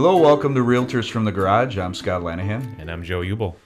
Hello, 0.00 0.16
welcome 0.16 0.54
to 0.54 0.60
Realtors 0.60 1.10
from 1.10 1.24
the 1.24 1.32
Garage. 1.32 1.76
I'm 1.76 1.92
Scott 1.92 2.22
Lanahan. 2.22 2.78
And 2.78 2.88
I'm 2.88 3.02
Joe 3.02 3.18
Ubel. 3.18 3.56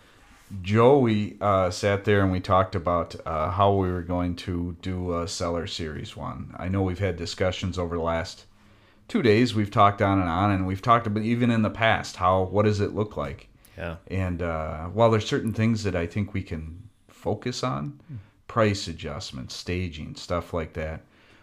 Joe, 0.63 0.99
we 0.99 1.37
uh, 1.43 1.69
sat 1.69 2.07
there 2.07 2.23
and 2.23 2.33
we 2.33 2.41
talked 2.41 2.75
about 2.75 3.15
uh, 3.27 3.51
how 3.51 3.75
we 3.75 3.93
were 3.93 4.01
going 4.01 4.37
to 4.37 4.75
do 4.81 5.21
a 5.21 5.29
seller 5.29 5.67
series 5.67 6.17
one. 6.17 6.55
I 6.57 6.69
know 6.69 6.81
we've 6.81 6.99
had 6.99 7.17
discussions 7.17 7.79
over 7.79 7.97
the 7.97 8.03
last 8.03 8.47
two 9.09 9.21
days. 9.21 9.55
We've 9.55 9.71
talked 9.71 10.01
on 10.01 10.21
and 10.21 10.29
on, 10.31 10.53
and 10.53 10.67
we've 10.67 10.81
talked 10.81 11.07
about 11.07 11.23
even 11.23 11.51
in 11.51 11.61
the 11.61 11.69
past 11.69 12.17
how 12.17 12.45
what 12.45 12.65
does 12.65 12.81
it 12.81 12.95
look 12.95 13.15
like. 13.19 13.49
Yeah. 13.77 13.97
And 14.11 14.41
uh, 14.41 14.87
while 14.87 15.11
there's 15.11 15.29
certain 15.29 15.53
things 15.53 15.83
that 15.83 15.95
I 15.95 16.07
think 16.07 16.33
we 16.33 16.43
can 16.43 16.89
focus 17.09 17.63
on, 17.63 18.01
price 18.49 18.89
adjustments, 18.89 19.55
staging, 19.55 20.15
stuff 20.15 20.55
like 20.55 20.73
that, 20.73 21.03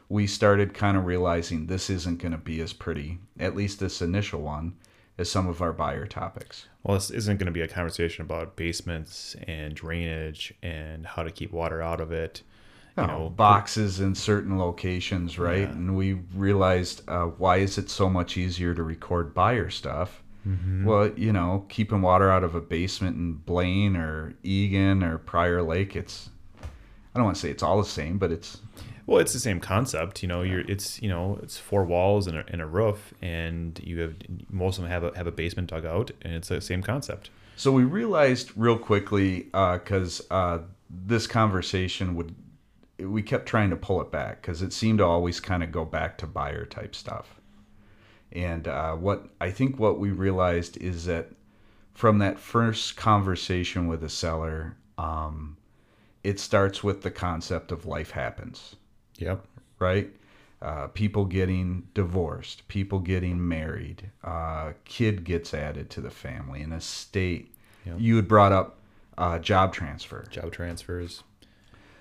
we 0.10 0.26
started 0.26 0.74
kind 0.74 0.98
of 0.98 1.06
realizing 1.06 1.68
this 1.68 1.90
isn't 1.90 2.20
going 2.20 2.32
to 2.32 2.38
be 2.38 2.60
as 2.62 2.74
pretty, 2.74 3.20
at 3.40 3.56
least 3.56 3.80
this 3.80 4.02
initial 4.02 4.42
one, 4.42 4.74
as 5.20 5.30
some 5.30 5.48
of 5.48 5.62
our 5.62 5.72
buyer 5.72 6.08
topics. 6.08 6.66
Well, 6.84 6.98
this 6.98 7.12
isn't 7.12 7.38
going 7.38 7.46
to 7.46 7.52
be 7.52 7.62
a 7.62 7.68
conversation 7.68 8.24
about 8.24 8.56
basements 8.56 9.36
and 9.48 9.76
drainage 9.76 10.54
and 10.64 11.06
how 11.06 11.24
to 11.24 11.32
keep 11.32 11.52
water 11.52 11.82
out 11.82 12.02
of 12.02 12.12
it. 12.12 12.42
You 12.98 13.08
know, 13.08 13.30
boxes 13.30 14.02
in 14.02 14.14
certain 14.14 14.60
locations, 14.60 15.40
right? 15.40 15.60
Yeah. 15.60 15.72
And 15.72 15.96
we 15.96 16.16
realized 16.36 17.02
uh, 17.08 17.28
why 17.28 17.58
is 17.58 17.78
it 17.78 17.90
so 17.90 18.10
much 18.10 18.36
easier 18.36 18.74
to 18.74 18.84
record 18.84 19.34
buyer 19.34 19.70
stuff? 19.70 20.22
Mm-hmm. 20.46 20.84
Well, 20.84 21.10
you 21.16 21.32
know, 21.32 21.66
keeping 21.70 22.02
water 22.02 22.30
out 22.30 22.44
of 22.44 22.56
a 22.56 22.62
basement 22.62 23.16
in 23.16 23.36
Blaine 23.36 23.96
or 23.96 24.34
Eagan 24.44 25.02
or 25.02 25.18
Prior 25.18 25.62
Lake, 25.62 25.96
it's 25.96 26.30
I 27.14 27.20
don't 27.20 27.26
want 27.26 27.38
to 27.38 27.42
say 27.42 27.50
it's 27.50 27.64
all 27.64 27.78
the 27.78 27.88
same, 27.88 28.18
but 28.18 28.32
it's 28.32 28.58
Well, 29.06 29.20
it's 29.20 29.34
the 29.34 29.40
same 29.40 29.60
concept. 29.60 30.22
You 30.22 30.28
know, 30.28 30.42
you're 30.42 30.62
it's 30.62 31.02
you 31.02 31.10
know 31.10 31.40
it's 31.42 31.58
four 31.58 31.84
walls 31.84 32.28
and 32.28 32.38
a, 32.38 32.46
and 32.48 32.62
a 32.62 32.66
roof, 32.66 33.14
and 33.22 33.80
you 33.84 34.00
have 34.00 34.16
most 34.50 34.78
of 34.78 34.84
them 34.84 34.92
have 34.92 35.04
a 35.04 35.16
have 35.18 35.28
a 35.28 35.32
basement 35.32 35.70
dug 35.70 35.86
out, 35.86 36.12
and 36.22 36.34
it's 36.34 36.50
the 36.50 36.62
same 36.62 36.84
concept. 36.84 37.30
So 37.56 37.72
we 37.74 37.84
realized 37.84 38.52
real 38.56 38.78
quickly 38.78 39.50
because 39.52 40.22
uh, 40.32 40.60
this 40.90 41.28
conversation 41.28 42.16
would, 42.16 42.34
we 43.00 43.22
kept 43.22 43.48
trying 43.48 43.70
to 43.72 43.76
pull 43.76 44.00
it 44.02 44.12
back 44.12 44.42
because 44.42 44.62
it 44.62 44.72
seemed 44.72 45.00
to 45.00 45.06
always 45.06 45.42
kind 45.42 45.62
of 45.62 45.70
go 45.70 45.84
back 45.84 46.18
to 46.20 46.28
buyer 46.28 46.66
type 46.66 46.96
stuff. 46.96 47.36
And 48.32 48.68
uh, 48.68 48.96
what 48.96 49.28
I 49.42 49.52
think 49.52 49.78
what 49.78 50.00
we 50.00 50.12
realized 50.12 50.78
is 50.78 51.06
that 51.06 51.32
from 51.94 52.20
that 52.20 52.40
first 52.40 52.96
conversation 52.96 53.88
with 53.88 54.06
a 54.06 54.10
seller, 54.10 54.78
um, 54.98 55.58
it 56.24 56.40
starts 56.40 56.84
with 56.84 57.02
the 57.02 57.12
concept 57.12 57.72
of 57.72 57.86
life 57.86 58.12
happens 58.12 58.76
Yep. 59.18 59.46
right? 59.80 60.10
Uh, 60.62 60.88
people 60.88 61.24
getting 61.26 61.88
divorced, 61.94 62.68
people 62.68 63.00
getting 63.00 63.48
married, 63.48 64.10
uh, 64.24 64.74
kid 64.84 65.24
gets 65.24 65.54
added 65.54 65.90
to 65.92 66.02
the 66.02 66.10
family, 66.10 66.62
an 66.62 66.74
estate. 66.74 67.54
Yep. 67.86 67.96
You 68.00 68.16
had 68.18 68.28
brought 68.28 68.52
up 68.52 68.78
uh, 69.18 69.40
job 69.40 69.74
transfer. 69.74 70.26
Job 70.30 70.52
transfers. 70.52 71.24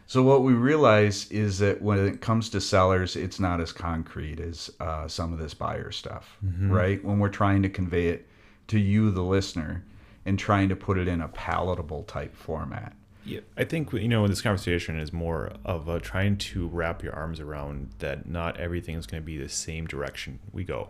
So 0.06 0.22
what 0.22 0.42
we 0.42 0.54
realize 0.54 1.30
is 1.30 1.58
that 1.58 1.82
when 1.82 1.98
it 2.04 2.20
comes 2.20 2.48
to 2.50 2.60
sellers, 2.60 3.14
it's 3.14 3.38
not 3.38 3.60
as 3.60 3.72
concrete 3.72 4.40
as 4.40 4.70
uh, 4.80 5.06
some 5.06 5.32
of 5.32 5.38
this 5.38 5.52
buyer 5.54 5.90
stuff, 5.92 6.38
right? 6.62 7.04
When 7.04 7.18
we're 7.18 7.28
trying 7.28 7.62
to 7.62 7.68
convey 7.68 8.08
it 8.08 8.26
to 8.68 8.78
you, 8.78 9.10
the 9.10 9.22
listener, 9.22 9.84
and 10.24 10.38
trying 10.38 10.68
to 10.70 10.76
put 10.76 10.96
it 10.98 11.08
in 11.08 11.20
a 11.20 11.28
palatable 11.28 12.04
type 12.04 12.34
format. 12.34 12.96
Yeah, 13.28 13.40
I 13.58 13.64
think 13.64 13.92
you 13.92 14.08
know 14.08 14.26
this 14.26 14.40
conversation 14.40 14.98
is 14.98 15.12
more 15.12 15.52
of 15.62 15.86
a 15.86 16.00
trying 16.00 16.38
to 16.38 16.66
wrap 16.66 17.02
your 17.02 17.14
arms 17.14 17.40
around 17.40 17.90
that 17.98 18.26
not 18.26 18.58
everything 18.58 18.96
is 18.96 19.06
going 19.06 19.22
to 19.22 19.26
be 19.26 19.36
the 19.36 19.50
same 19.50 19.86
direction 19.86 20.38
we 20.50 20.64
go, 20.64 20.88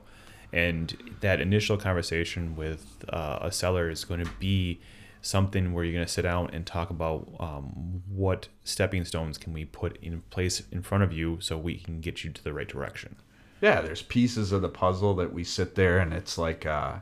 and 0.52 0.96
that 1.20 1.40
initial 1.40 1.76
conversation 1.76 2.54
with 2.54 3.04
uh, 3.08 3.40
a 3.42 3.50
seller 3.50 3.90
is 3.90 4.04
going 4.04 4.24
to 4.24 4.30
be 4.38 4.80
something 5.20 5.72
where 5.72 5.82
you're 5.82 5.92
going 5.92 6.06
to 6.06 6.12
sit 6.12 6.22
down 6.22 6.48
and 6.52 6.64
talk 6.64 6.90
about 6.90 7.28
um, 7.40 8.04
what 8.08 8.46
stepping 8.62 9.04
stones 9.04 9.36
can 9.36 9.52
we 9.52 9.64
put 9.64 9.96
in 9.96 10.20
place 10.30 10.62
in 10.70 10.80
front 10.80 11.02
of 11.02 11.12
you 11.12 11.38
so 11.40 11.58
we 11.58 11.76
can 11.76 12.00
get 12.00 12.22
you 12.22 12.30
to 12.30 12.44
the 12.44 12.52
right 12.52 12.68
direction. 12.68 13.16
yeah 13.60 13.80
there's 13.80 14.02
pieces 14.02 14.52
of 14.52 14.62
the 14.62 14.68
puzzle 14.68 15.14
that 15.16 15.32
we 15.32 15.42
sit 15.42 15.74
there 15.74 15.98
and 15.98 16.12
it's 16.12 16.38
like 16.38 16.64
uh 16.64 16.94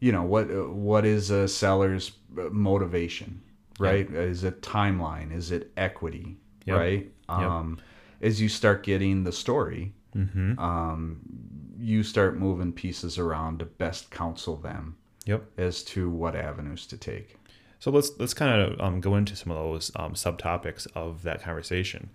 you 0.00 0.10
know 0.10 0.24
what 0.24 0.46
what 0.68 1.06
is 1.06 1.30
a 1.30 1.46
seller's 1.46 2.10
motivation 2.50 3.40
right 3.78 4.10
is 4.10 4.44
it 4.44 4.62
timeline 4.62 5.32
is 5.32 5.50
it 5.50 5.70
equity 5.76 6.36
Yep. 6.66 6.76
right 6.78 7.10
um 7.28 7.78
as 8.22 8.40
you 8.40 8.48
start 8.48 8.82
getting 8.82 9.24
the 9.24 9.32
story 9.32 9.92
Mm-hmm. 10.16 10.58
um 10.58 11.20
you 11.78 12.02
start 12.02 12.38
moving 12.38 12.72
pieces 12.72 13.18
around 13.18 13.58
to 13.58 13.66
best 13.66 14.10
counsel 14.10 14.56
them 14.56 14.96
Yep. 15.26 15.44
as 15.58 15.82
to 15.84 16.08
what 16.08 16.34
avenues 16.34 16.86
to 16.86 16.96
take 16.96 17.36
So 17.80 17.90
let's 17.90 18.10
let's 18.18 18.32
kind 18.32 18.60
of 18.62 18.80
um, 18.80 19.00
go 19.00 19.16
into 19.16 19.36
some 19.36 19.50
of 19.52 19.58
those 19.58 19.90
um, 19.96 20.14
subtopics 20.14 20.86
of 20.94 21.22
that 21.24 21.42
conversation. 21.42 22.08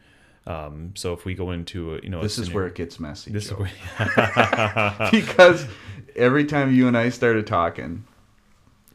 Um, 0.48 0.94
so 0.96 1.14
if 1.14 1.24
we 1.26 1.36
go 1.36 1.52
into 1.52 2.00
you 2.02 2.10
know 2.10 2.22
this 2.24 2.40
is 2.40 2.52
where 2.52 2.66
it 2.66 2.74
gets 2.74 3.00
messy 3.00 3.32
this 3.32 3.46
is 3.46 3.52
where 3.52 3.70
because 5.12 5.68
every 6.16 6.46
time 6.46 6.74
you 6.74 6.88
and 6.88 6.98
I 6.98 7.10
started 7.10 7.46
talking 7.46 8.04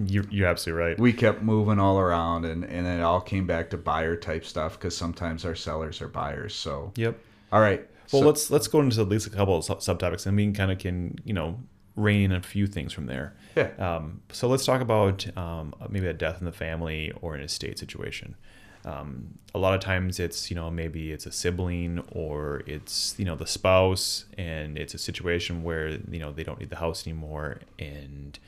you're, 0.05 0.25
you're 0.31 0.47
absolutely 0.49 0.83
right. 0.85 0.99
we 1.01 1.13
kept 1.13 1.43
moving 1.43 1.79
all 1.79 1.99
around 1.99 2.45
and, 2.45 2.65
and 2.65 2.87
it 2.87 3.01
all 3.01 3.21
came 3.21 3.47
back 3.47 3.71
to 3.71 3.77
buyer 3.77 4.15
type 4.17 4.45
stuff 4.45 4.75
because 4.79 4.97
sometimes 4.97 5.45
our 5.45 5.55
sellers 5.55 6.03
are 6.03 6.09
buyers 6.09 6.55
so 6.55 6.93
Yep. 6.97 7.19
all 7.53 7.61
right 7.61 7.81
Well, 8.13 8.23
so- 8.23 8.27
let's 8.27 8.51
let's 8.51 8.69
go 8.69 8.81
into 8.81 9.01
at 9.01 9.09
least 9.09 9.27
a 9.27 9.31
couple 9.31 9.57
of 9.57 9.65
sub- 9.65 9.81
subtopics, 9.81 10.27
and 10.27 10.37
we 10.37 10.45
can 10.45 10.53
kind 10.53 10.71
of 10.71 10.79
can 10.79 11.17
you 11.25 11.33
know 11.33 11.59
rein 11.97 12.31
in 12.31 12.33
a 12.37 12.43
few 12.43 12.67
things 12.67 12.93
from 12.93 13.07
there. 13.07 13.35
yeah 13.57 13.71
Um, 13.79 14.21
so 14.31 14.49
let's 14.49 14.67
talk 14.67 14.83
about 14.83 15.27
um, 15.37 15.75
maybe 15.89 16.07
a 16.07 16.13
death 16.13 16.41
in 16.41 16.45
the 16.45 16.53
family 16.53 17.11
or 17.23 17.35
an 17.35 17.41
estate 17.41 17.79
situation. 17.79 18.37
Um, 18.85 19.39
a 19.55 19.59
lot 19.59 19.75
of 19.75 19.81
times 19.81 20.21
it's 20.21 20.51
you 20.51 20.55
know 20.57 20.71
maybe 20.71 21.11
it's 21.11 21.25
a 21.27 21.33
sibling 21.33 22.05
or 22.13 22.63
it's 22.67 23.15
you 23.19 23.25
know 23.25 23.35
the 23.35 23.47
spouse, 23.47 24.27
and 24.37 24.77
it's 24.79 24.93
a 24.95 24.99
situation 24.99 25.63
where 25.65 25.89
you 25.89 26.19
know 26.21 26.33
they 26.33 26.45
don't 26.45 26.61
need 26.61 26.69
the 26.71 26.77
house 26.77 27.07
anymore, 27.07 27.61
and 27.79 28.39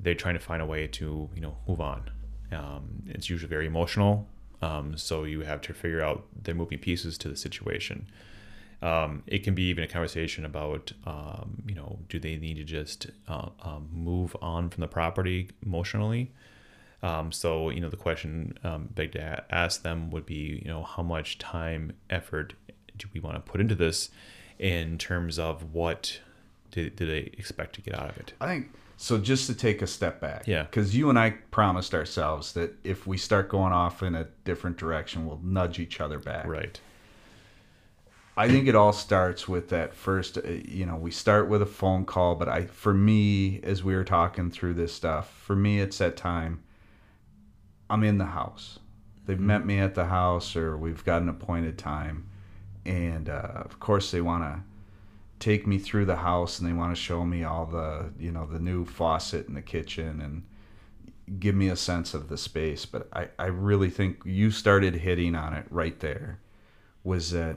they're 0.00 0.14
trying 0.14 0.34
to 0.34 0.40
find 0.40 0.62
a 0.62 0.66
way 0.66 0.86
to 0.86 1.28
you 1.34 1.40
know 1.40 1.56
move 1.68 1.80
on. 1.80 2.10
Um, 2.52 3.02
it's 3.06 3.28
usually 3.28 3.48
very 3.48 3.66
emotional, 3.66 4.28
um, 4.62 4.96
so 4.96 5.24
you 5.24 5.40
have 5.40 5.60
to 5.62 5.74
figure 5.74 6.02
out 6.02 6.24
the 6.42 6.54
moving 6.54 6.78
pieces 6.78 7.18
to 7.18 7.28
the 7.28 7.36
situation. 7.36 8.06
Um, 8.82 9.22
it 9.26 9.42
can 9.42 9.54
be 9.54 9.64
even 9.64 9.82
a 9.84 9.88
conversation 9.88 10.44
about, 10.44 10.92
um, 11.06 11.62
you 11.66 11.74
know, 11.74 11.98
do 12.08 12.18
they 12.18 12.36
need 12.36 12.56
to 12.58 12.64
just 12.64 13.06
uh, 13.26 13.48
um, 13.62 13.88
move 13.90 14.36
on 14.42 14.68
from 14.68 14.82
the 14.82 14.86
property 14.86 15.48
emotionally? 15.64 16.30
Um, 17.02 17.32
so, 17.32 17.70
you 17.70 17.80
know, 17.80 17.88
the 17.88 17.96
question 17.96 18.58
big 18.94 19.12
to 19.12 19.44
ask 19.50 19.82
them 19.82 20.10
would 20.10 20.26
be, 20.26 20.60
you 20.62 20.68
know, 20.68 20.82
how 20.82 21.02
much 21.02 21.38
time, 21.38 21.94
effort 22.10 22.52
do 22.96 23.08
we 23.12 23.20
want 23.20 23.36
to 23.36 23.40
put 23.40 23.60
into 23.60 23.74
this 23.74 24.10
in 24.58 24.98
terms 24.98 25.38
of 25.38 25.74
what 25.74 26.20
do, 26.70 26.90
do 26.90 27.06
they 27.06 27.30
expect 27.38 27.74
to 27.74 27.80
get 27.80 27.94
out 27.94 28.10
of 28.10 28.16
it? 28.18 28.32
i 28.40 28.46
think 28.46 28.70
so 28.96 29.18
just 29.18 29.46
to 29.46 29.54
take 29.54 29.82
a 29.82 29.86
step 29.86 30.20
back. 30.20 30.46
Yeah. 30.46 30.62
because 30.62 30.96
you 30.96 31.10
and 31.10 31.18
i 31.18 31.30
promised 31.50 31.94
ourselves 31.94 32.52
that 32.54 32.74
if 32.84 33.06
we 33.06 33.18
start 33.18 33.48
going 33.48 33.72
off 33.72 34.02
in 34.02 34.14
a 34.14 34.28
different 34.44 34.76
direction 34.76 35.26
we'll 35.26 35.40
nudge 35.42 35.78
each 35.78 36.00
other 36.00 36.18
back. 36.18 36.46
Right. 36.46 36.80
i 38.36 38.48
think 38.48 38.68
it 38.68 38.74
all 38.74 38.92
starts 38.92 39.46
with 39.46 39.68
that 39.68 39.94
first 39.94 40.38
uh, 40.38 40.42
you 40.48 40.86
know 40.86 40.96
we 40.96 41.10
start 41.10 41.48
with 41.48 41.62
a 41.62 41.66
phone 41.66 42.04
call 42.04 42.34
but 42.34 42.48
i 42.48 42.64
for 42.66 42.94
me 42.94 43.60
as 43.62 43.82
we 43.84 43.94
were 43.94 44.04
talking 44.04 44.50
through 44.50 44.74
this 44.74 44.92
stuff 44.92 45.30
for 45.44 45.54
me 45.56 45.80
it's 45.80 45.98
that 45.98 46.16
time 46.16 46.62
i'm 47.90 48.02
in 48.02 48.18
the 48.18 48.26
house. 48.26 48.78
They've 49.26 49.40
met 49.40 49.66
me 49.66 49.80
at 49.80 49.94
the 49.94 50.06
house 50.06 50.54
or 50.54 50.76
we've 50.76 51.04
got 51.04 51.20
an 51.22 51.28
appointed 51.28 51.78
time. 51.78 52.28
And 52.84 53.28
uh, 53.28 53.62
of 53.64 53.80
course 53.80 54.12
they 54.12 54.20
want 54.20 54.44
to 54.44 54.62
take 55.38 55.66
me 55.66 55.78
through 55.78 56.06
the 56.06 56.16
house 56.16 56.58
and 56.58 56.68
they 56.68 56.72
want 56.72 56.94
to 56.94 57.00
show 57.00 57.24
me 57.24 57.44
all 57.44 57.66
the 57.66 58.10
you 58.18 58.30
know 58.32 58.46
the 58.46 58.58
new 58.58 58.84
faucet 58.84 59.46
in 59.48 59.54
the 59.54 59.62
kitchen 59.62 60.20
and 60.20 60.42
give 61.40 61.54
me 61.54 61.68
a 61.68 61.76
sense 61.76 62.14
of 62.14 62.28
the 62.28 62.36
space. 62.38 62.86
But 62.86 63.08
i, 63.12 63.28
I 63.38 63.46
really 63.46 63.90
think 63.90 64.20
you 64.24 64.50
started 64.50 64.94
hitting 64.96 65.34
on 65.34 65.52
it 65.54 65.66
right 65.70 65.98
there 66.00 66.40
was 67.04 67.30
that 67.32 67.56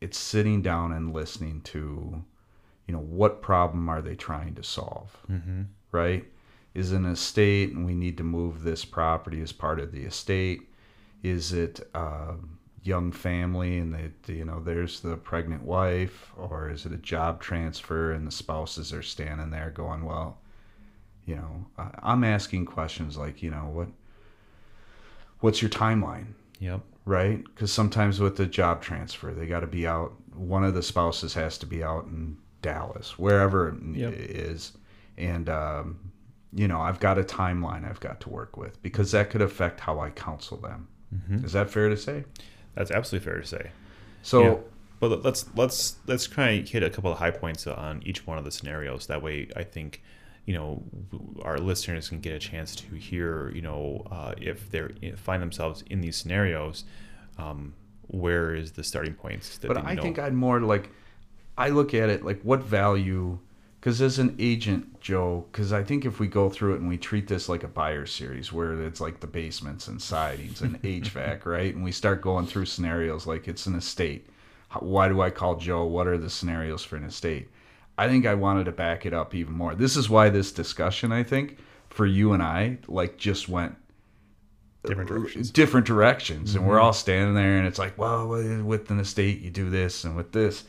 it's 0.00 0.18
sitting 0.18 0.62
down 0.62 0.92
and 0.92 1.12
listening 1.12 1.60
to 1.62 2.22
you 2.86 2.94
know 2.94 3.00
what 3.00 3.42
problem 3.42 3.88
are 3.88 4.00
they 4.02 4.14
trying 4.14 4.54
to 4.54 4.62
solve 4.62 5.16
Mm-hmm. 5.30 5.62
right? 5.92 6.24
Is 6.74 6.92
an 6.92 7.06
estate 7.06 7.72
and 7.72 7.84
we 7.84 7.94
need 7.94 8.16
to 8.18 8.22
move 8.24 8.62
this 8.62 8.84
property 8.84 9.40
as 9.40 9.52
part 9.52 9.80
of 9.80 9.90
the 9.92 10.04
estate? 10.04 10.60
Is 11.22 11.52
it 11.52 11.80
a 11.94 12.34
young 12.84 13.10
family 13.12 13.78
and 13.78 13.92
they 13.94 14.32
you 14.32 14.44
know 14.44 14.60
there's 14.60 15.00
the 15.00 15.16
pregnant 15.16 15.62
wife 15.62 16.30
or 16.36 16.70
is 16.70 16.86
it 16.86 16.92
a 16.92 16.96
job 16.98 17.40
transfer 17.40 18.12
and 18.12 18.26
the 18.26 18.30
spouses 18.30 18.92
are 18.92 19.02
standing 19.02 19.50
there 19.50 19.70
going 19.70 20.04
well 20.04 20.38
you 21.26 21.34
know 21.34 21.66
i'm 22.02 22.22
asking 22.24 22.64
questions 22.64 23.16
like 23.16 23.42
you 23.42 23.50
know 23.50 23.68
what 23.72 23.88
what's 25.40 25.60
your 25.62 25.70
timeline 25.70 26.26
Yep. 26.60 26.80
right? 27.04 27.44
Because 27.44 27.70
sometimes 27.72 28.18
with 28.18 28.36
the 28.36 28.46
job 28.46 28.82
transfer, 28.82 29.32
they 29.32 29.46
got 29.46 29.60
to 29.60 29.68
be 29.68 29.86
out. 29.86 30.12
One 30.34 30.64
of 30.64 30.74
the 30.74 30.82
spouses 30.82 31.32
has 31.34 31.56
to 31.58 31.66
be 31.66 31.84
out 31.84 32.06
in 32.06 32.36
Dallas, 32.62 33.16
wherever 33.16 33.68
it 33.68 33.76
Yep. 33.96 34.12
is, 34.16 34.72
and 35.16 35.48
um, 35.48 36.10
you 36.52 36.66
know 36.66 36.80
I've 36.80 36.98
got 36.98 37.16
a 37.18 37.22
timeline 37.22 37.88
I've 37.88 38.00
got 38.00 38.20
to 38.22 38.28
work 38.28 38.56
with 38.56 38.82
because 38.82 39.12
that 39.12 39.30
could 39.30 39.40
affect 39.42 39.78
how 39.78 40.00
I 40.00 40.10
counsel 40.10 40.56
them. 40.56 40.88
Mm-hmm. 41.14 41.44
Is 41.44 41.52
that 41.52 41.70
fair 41.70 41.88
to 41.88 41.96
say? 41.96 42.24
That's 42.78 42.90
absolutely 42.90 43.24
fair 43.30 43.40
to 43.40 43.46
say. 43.46 43.70
So. 44.22 44.42
Yeah. 44.42 44.56
But 45.00 45.22
let's 45.22 45.46
let's 45.54 45.94
let's 46.08 46.26
kind 46.26 46.60
of 46.60 46.68
hit 46.68 46.82
a 46.82 46.90
couple 46.90 47.12
of 47.12 47.18
high 47.18 47.30
points 47.30 47.68
on 47.68 48.02
each 48.04 48.26
one 48.26 48.36
of 48.36 48.44
the 48.44 48.50
scenarios. 48.50 49.06
That 49.06 49.22
way, 49.22 49.46
I 49.54 49.62
think 49.62 50.02
you 50.48 50.54
know 50.54 50.82
our 51.42 51.58
listeners 51.58 52.08
can 52.08 52.20
get 52.20 52.32
a 52.32 52.38
chance 52.38 52.74
to 52.74 52.94
hear 52.96 53.52
you 53.54 53.60
know 53.60 54.02
uh, 54.10 54.32
if 54.40 54.70
they 54.70 55.12
find 55.14 55.42
themselves 55.42 55.84
in 55.90 56.00
these 56.00 56.16
scenarios 56.16 56.84
um, 57.36 57.74
where 58.06 58.54
is 58.54 58.72
the 58.72 58.82
starting 58.82 59.12
points 59.12 59.58
but 59.62 59.76
i 59.76 59.92
know? 59.92 60.00
think 60.00 60.18
i'd 60.18 60.32
more 60.32 60.60
like 60.60 60.90
i 61.58 61.68
look 61.68 61.92
at 61.92 62.08
it 62.08 62.24
like 62.24 62.40
what 62.40 62.62
value 62.62 63.38
because 63.88 64.02
as 64.02 64.18
an 64.18 64.36
agent 64.38 65.00
joe 65.00 65.46
because 65.50 65.72
i 65.72 65.82
think 65.82 66.04
if 66.04 66.20
we 66.20 66.26
go 66.26 66.50
through 66.50 66.74
it 66.74 66.80
and 66.80 66.88
we 66.88 66.98
treat 66.98 67.26
this 67.26 67.48
like 67.48 67.64
a 67.64 67.68
buyer 67.68 68.04
series 68.04 68.52
where 68.52 68.82
it's 68.82 69.00
like 69.00 69.20
the 69.20 69.26
basements 69.26 69.88
and 69.88 70.02
sidings 70.02 70.60
and 70.60 70.82
hvac 70.82 71.46
right 71.46 71.74
and 71.74 71.82
we 71.82 71.90
start 71.90 72.20
going 72.20 72.46
through 72.46 72.66
scenarios 72.66 73.26
like 73.26 73.48
it's 73.48 73.64
an 73.64 73.74
estate 73.74 74.28
why 74.80 75.08
do 75.08 75.22
i 75.22 75.30
call 75.30 75.56
joe 75.56 75.84
what 75.84 76.06
are 76.06 76.18
the 76.18 76.28
scenarios 76.28 76.84
for 76.84 76.96
an 76.96 77.04
estate 77.04 77.48
I 77.98 78.06
think 78.06 78.26
I 78.26 78.34
wanted 78.34 78.66
to 78.66 78.72
back 78.72 79.06
it 79.06 79.12
up 79.12 79.34
even 79.34 79.54
more. 79.54 79.74
This 79.74 79.96
is 79.96 80.08
why 80.08 80.28
this 80.28 80.52
discussion, 80.52 81.10
I 81.10 81.24
think, 81.24 81.58
for 81.90 82.06
you 82.06 82.32
and 82.32 82.40
I, 82.40 82.78
like 82.86 83.18
just 83.18 83.48
went 83.48 83.74
different 84.86 85.08
directions. 85.08 85.50
Different 85.50 85.84
directions, 85.84 86.50
mm-hmm. 86.50 86.58
and 86.58 86.68
we're 86.68 86.76
mm-hmm. 86.76 86.84
all 86.84 86.92
standing 86.92 87.34
there, 87.34 87.58
and 87.58 87.66
it's 87.66 87.78
like, 87.78 87.98
well, 87.98 88.28
with 88.28 88.88
an 88.92 89.00
estate, 89.00 89.40
you 89.40 89.50
do 89.50 89.68
this, 89.68 90.04
and 90.04 90.14
with 90.14 90.30
this, 90.30 90.62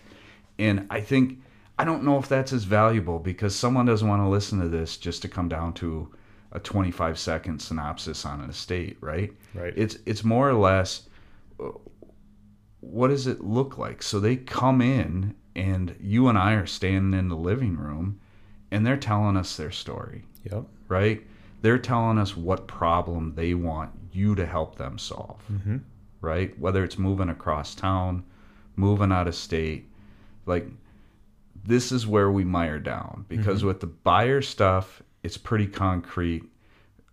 and 0.57 0.87
I 0.89 1.01
think 1.01 1.39
I 1.79 1.85
don't 1.85 2.03
know 2.03 2.19
if 2.19 2.27
that's 2.27 2.51
as 2.51 2.65
valuable 2.65 3.19
because 3.19 3.55
someone 3.55 3.85
doesn't 3.85 4.07
want 4.07 4.21
to 4.21 4.27
listen 4.27 4.59
to 4.59 4.67
this 4.67 4.97
just 4.97 5.21
to 5.21 5.29
come 5.29 5.47
down 5.47 5.73
to 5.75 6.13
a 6.51 6.59
25 6.59 7.17
second 7.17 7.61
synopsis 7.61 8.25
on 8.25 8.41
an 8.41 8.49
estate, 8.49 8.97
right? 8.99 9.31
Right. 9.53 9.73
It's 9.77 9.97
it's 10.05 10.25
more 10.25 10.49
or 10.49 10.55
less 10.55 11.07
what 12.81 13.09
does 13.09 13.27
it 13.27 13.41
look 13.41 13.77
like? 13.77 14.03
So 14.03 14.19
they 14.19 14.35
come 14.35 14.81
in 14.81 15.35
and 15.55 15.95
you 16.01 16.27
and 16.27 16.37
I 16.37 16.53
are 16.53 16.65
standing 16.65 17.17
in 17.17 17.29
the 17.29 17.35
living 17.35 17.77
room 17.77 18.19
and 18.71 18.85
they're 18.85 18.97
telling 18.97 19.37
us 19.37 19.55
their 19.55 19.71
story. 19.71 20.25
Yep. 20.51 20.65
Right? 20.89 21.25
They're 21.61 21.77
telling 21.77 22.17
us 22.17 22.35
what 22.35 22.67
problem 22.67 23.35
they 23.35 23.53
want 23.53 23.91
you 24.11 24.35
to 24.35 24.45
help 24.45 24.75
them 24.75 24.97
solve. 24.97 25.41
Mm-hmm. 25.51 25.77
Right? 26.19 26.57
Whether 26.59 26.83
it's 26.83 26.97
moving 26.97 27.29
across 27.29 27.73
town, 27.73 28.25
moving 28.75 29.13
out 29.13 29.27
of 29.29 29.35
state, 29.35 29.89
like 30.45 30.67
this 31.69 31.91
is 31.91 32.05
where 32.05 32.31
we 32.31 32.43
mire 32.43 32.79
down 32.79 33.25
because 33.29 33.59
mm-hmm. 33.59 33.67
with 33.67 33.79
the 33.79 33.87
buyer 33.87 34.41
stuff, 34.41 35.01
it's 35.23 35.37
pretty 35.37 35.67
concrete. 35.67 36.43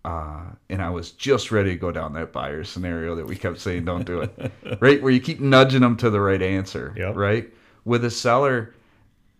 Uh, 0.05 0.45
and 0.69 0.81
I 0.81 0.91
was 0.91 1.11
just 1.11 1.51
ready 1.51 1.71
to 1.71 1.77
go 1.77 1.91
down 1.91 2.13
that 2.15 2.33
buyer 2.33 2.63
scenario 2.65 3.17
that 3.17 3.27
we 3.27 3.37
kept 3.37 3.59
saying 3.59 3.85
don't 3.85 4.05
do 4.05 4.21
it, 4.21 4.53
right? 4.81 5.03
Where 5.03 5.13
you 5.13 5.21
keep 5.21 5.41
nudging 5.41 5.81
them 5.81 5.97
to 5.97 6.11
the 6.11 6.21
right 6.21 6.43
answer, 6.43 6.95
yep. 6.97 7.17
right? 7.17 7.53
with 7.87 8.05
a 8.05 8.11
seller, 8.11 8.75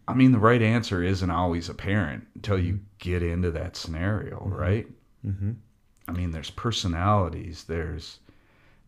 I 0.09 0.15
mean, 0.15 0.33
the 0.33 0.39
right 0.39 0.63
answer 0.63 1.03
isn't 1.03 1.31
always 1.31 1.69
apparent 1.69 2.27
until 2.37 2.59
you 2.59 2.81
get 2.99 3.23
into 3.23 3.51
that 3.51 3.77
scenario, 3.77 4.39
mm-hmm. 4.39 4.55
right? 4.55 4.87
Mm-hmm. 5.27 5.53
I 6.09 6.13
mean, 6.13 6.31
there's 6.31 6.51
personalities. 6.51 7.65
There's 7.65 8.21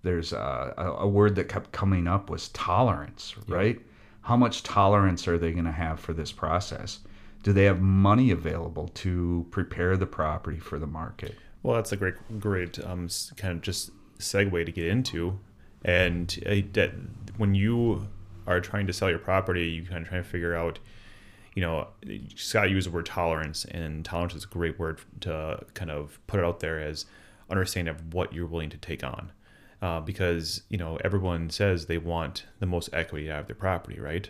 there's 0.05 0.33
a, 0.33 0.97
a, 1.01 1.09
word 1.09 1.35
that 1.35 1.49
kept 1.49 1.73
coming 1.73 2.07
up 2.07 2.31
was 2.31 2.51
tolerance, 2.51 3.35
right? 3.49 3.77
Yeah. 3.77 3.85
How 4.29 4.37
much 4.37 4.63
tolerance 4.63 5.27
are 5.27 5.39
they 5.39 5.53
going 5.53 5.65
to 5.65 5.73
have 5.73 5.99
for 5.99 6.13
this 6.13 6.33
process? 6.33 7.01
Do 7.43 7.55
they 7.55 7.65
have 7.65 7.81
money 7.81 8.31
available 8.31 8.89
to 8.89 9.47
prepare 9.51 9.97
the 9.97 10.05
property 10.05 10.59
for 10.59 10.79
the 10.79 10.87
market? 10.87 11.35
Well, 11.63 11.77
that's 11.77 11.93
a 11.93 11.97
great, 11.97 12.15
great 12.39 12.79
um, 12.85 13.09
kind 13.39 13.57
of 13.57 13.63
just 13.63 13.91
segue 14.19 14.67
to 14.67 14.71
get 14.71 14.87
into. 14.87 15.41
And 15.83 16.39
uh, 16.45 16.57
that 16.75 16.93
when 17.39 17.55
you 17.55 18.07
are 18.47 18.61
trying 18.61 18.87
to 18.89 18.93
sell 18.93 19.09
your 19.09 19.19
property, 19.19 19.65
you 19.65 19.87
kind 19.87 20.03
of 20.03 20.09
try 20.11 20.19
to 20.19 20.25
figure 20.25 20.55
out, 20.55 20.79
you 21.55 21.63
know, 21.63 21.89
Scott 22.37 22.69
used 22.69 22.87
the 22.87 22.91
word 22.91 23.07
tolerance, 23.07 23.65
and 23.65 24.05
tolerance 24.05 24.35
is 24.35 24.45
a 24.45 24.49
great 24.49 24.79
word 24.79 25.01
to 25.23 25.65
kind 25.73 25.91
of 25.91 26.21
put 26.27 26.39
it 26.39 26.45
out 26.45 26.61
there 26.61 26.79
as 26.79 27.07
understanding 27.49 27.95
of 27.95 28.13
what 28.13 28.35
you're 28.35 28.47
willing 28.47 28.69
to 28.69 28.77
take 28.77 29.03
on. 29.03 29.33
Uh, 29.81 30.01
because 30.01 30.63
you 30.69 30.77
know 30.77 30.99
everyone 31.05 31.51
says 31.51 31.87
they 31.87 31.99
want 31.99 32.45
the 32.59 32.67
most 32.67 32.91
equity 32.93 33.31
out 33.31 33.41
of 33.41 33.47
their 33.47 33.57
property, 33.57 34.01
right? 34.01 34.29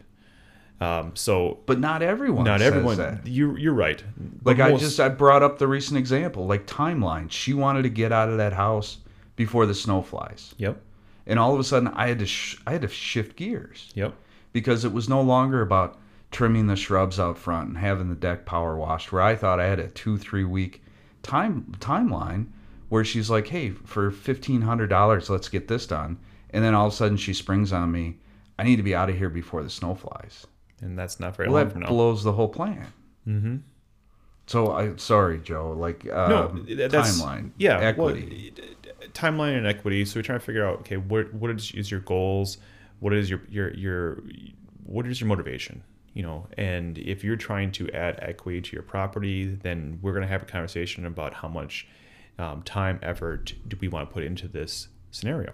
Um, 0.80 1.16
so, 1.16 1.58
but 1.66 1.80
not 1.80 2.02
everyone. 2.02 2.44
Not 2.44 2.60
everyone. 2.62 2.98
That. 2.98 3.26
You 3.26 3.56
you're 3.56 3.72
right. 3.72 4.02
Like 4.44 4.58
most, 4.58 4.70
I 4.70 4.76
just 4.76 5.00
I 5.00 5.08
brought 5.08 5.42
up 5.42 5.58
the 5.58 5.66
recent 5.66 5.98
example, 5.98 6.46
like 6.46 6.66
timeline. 6.66 7.30
She 7.30 7.54
wanted 7.54 7.82
to 7.82 7.88
get 7.88 8.12
out 8.12 8.28
of 8.28 8.36
that 8.36 8.52
house 8.52 8.98
before 9.36 9.66
the 9.66 9.74
snow 9.74 10.02
flies. 10.02 10.54
Yep 10.58 10.82
and 11.28 11.38
all 11.38 11.54
of 11.54 11.60
a 11.60 11.64
sudden 11.64 11.88
I 11.88 12.08
had 12.08 12.18
to 12.18 12.26
sh- 12.26 12.56
I 12.66 12.72
had 12.72 12.82
to 12.82 12.88
shift 12.88 13.36
gears. 13.36 13.92
Yep. 13.94 14.14
Because 14.52 14.84
it 14.84 14.92
was 14.92 15.08
no 15.08 15.20
longer 15.20 15.60
about 15.60 15.98
trimming 16.30 16.66
the 16.66 16.74
shrubs 16.74 17.20
out 17.20 17.38
front 17.38 17.68
and 17.68 17.78
having 17.78 18.08
the 18.08 18.16
deck 18.16 18.46
power 18.46 18.76
washed. 18.76 19.12
Where 19.12 19.22
I 19.22 19.36
thought 19.36 19.60
I 19.60 19.66
had 19.66 19.78
a 19.78 19.88
two 19.88 20.16
three 20.16 20.44
week 20.44 20.82
time 21.22 21.76
timeline 21.78 22.46
where 22.88 23.04
she's 23.04 23.30
like, 23.30 23.48
"Hey, 23.48 23.70
for 23.70 24.10
fifteen 24.10 24.62
hundred 24.62 24.88
dollars, 24.88 25.30
let's 25.30 25.48
get 25.48 25.68
this 25.68 25.86
done," 25.86 26.18
and 26.50 26.64
then 26.64 26.74
all 26.74 26.86
of 26.86 26.92
a 26.92 26.96
sudden 26.96 27.16
she 27.16 27.34
springs 27.34 27.72
on 27.72 27.92
me. 27.92 28.18
I 28.58 28.64
need 28.64 28.76
to 28.76 28.82
be 28.82 28.94
out 28.94 29.08
of 29.08 29.16
here 29.16 29.30
before 29.30 29.62
the 29.62 29.70
snow 29.70 29.94
flies. 29.94 30.46
And 30.80 30.98
that's 30.98 31.20
not 31.20 31.36
very 31.36 31.48
well, 31.48 31.64
long 31.64 31.80
that 31.80 31.88
blows 31.88 32.24
the 32.24 32.32
whole 32.32 32.48
plan. 32.48 32.86
Mm-hmm. 33.26 33.56
So 34.46 34.72
I 34.72 34.96
sorry, 34.96 35.38
Joe. 35.38 35.72
Like 35.72 36.06
uh, 36.10 36.28
no, 36.28 36.64
that's, 36.74 37.20
timeline, 37.20 37.50
yeah, 37.58 37.78
equity. 37.80 38.52
Well, 38.56 39.08
timeline 39.12 39.56
and 39.58 39.66
equity. 39.66 40.04
So 40.04 40.18
we're 40.18 40.22
trying 40.22 40.38
to 40.38 40.44
figure 40.44 40.66
out 40.66 40.80
okay, 40.80 40.96
what 40.96 41.32
what 41.34 41.50
is, 41.50 41.70
is 41.72 41.90
your 41.90 42.00
goals? 42.00 42.58
What 43.00 43.12
is 43.12 43.28
your 43.28 43.42
your 43.50 43.74
your 43.74 44.22
what 44.84 45.06
is 45.06 45.20
your 45.20 45.28
motivation? 45.28 45.82
You 46.14 46.22
know, 46.22 46.46
and 46.56 46.96
if 46.98 47.22
you're 47.22 47.36
trying 47.36 47.70
to 47.72 47.90
add 47.90 48.18
equity 48.22 48.62
to 48.62 48.72
your 48.72 48.82
property, 48.82 49.44
then 49.44 49.98
we're 50.00 50.12
going 50.12 50.22
to 50.22 50.28
have 50.28 50.42
a 50.42 50.46
conversation 50.46 51.04
about 51.06 51.34
how 51.34 51.48
much 51.48 51.86
um, 52.38 52.62
time, 52.62 52.98
effort 53.02 53.54
do 53.66 53.76
we 53.80 53.88
want 53.88 54.08
to 54.08 54.12
put 54.12 54.22
into 54.22 54.48
this 54.48 54.88
scenario, 55.10 55.52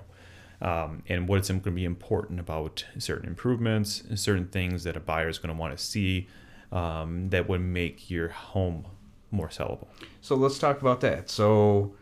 um, 0.60 1.02
and 1.08 1.28
what's 1.28 1.48
going 1.48 1.62
to 1.62 1.70
be 1.70 1.84
important 1.84 2.40
about 2.40 2.84
certain 2.98 3.28
improvements, 3.28 4.02
certain 4.14 4.46
things 4.48 4.84
that 4.84 4.96
a 4.96 5.00
buyer 5.00 5.28
is 5.28 5.38
going 5.38 5.54
to 5.54 5.60
want 5.60 5.76
to 5.76 5.82
see 5.82 6.28
um, 6.72 7.28
that 7.30 7.48
would 7.48 7.60
make 7.60 8.10
your 8.10 8.28
home 8.28 8.86
more 9.30 9.48
sellable. 9.48 9.86
So 10.20 10.34
let's 10.34 10.58
talk 10.58 10.80
about 10.80 11.00
that. 11.00 11.30
So 11.30 11.94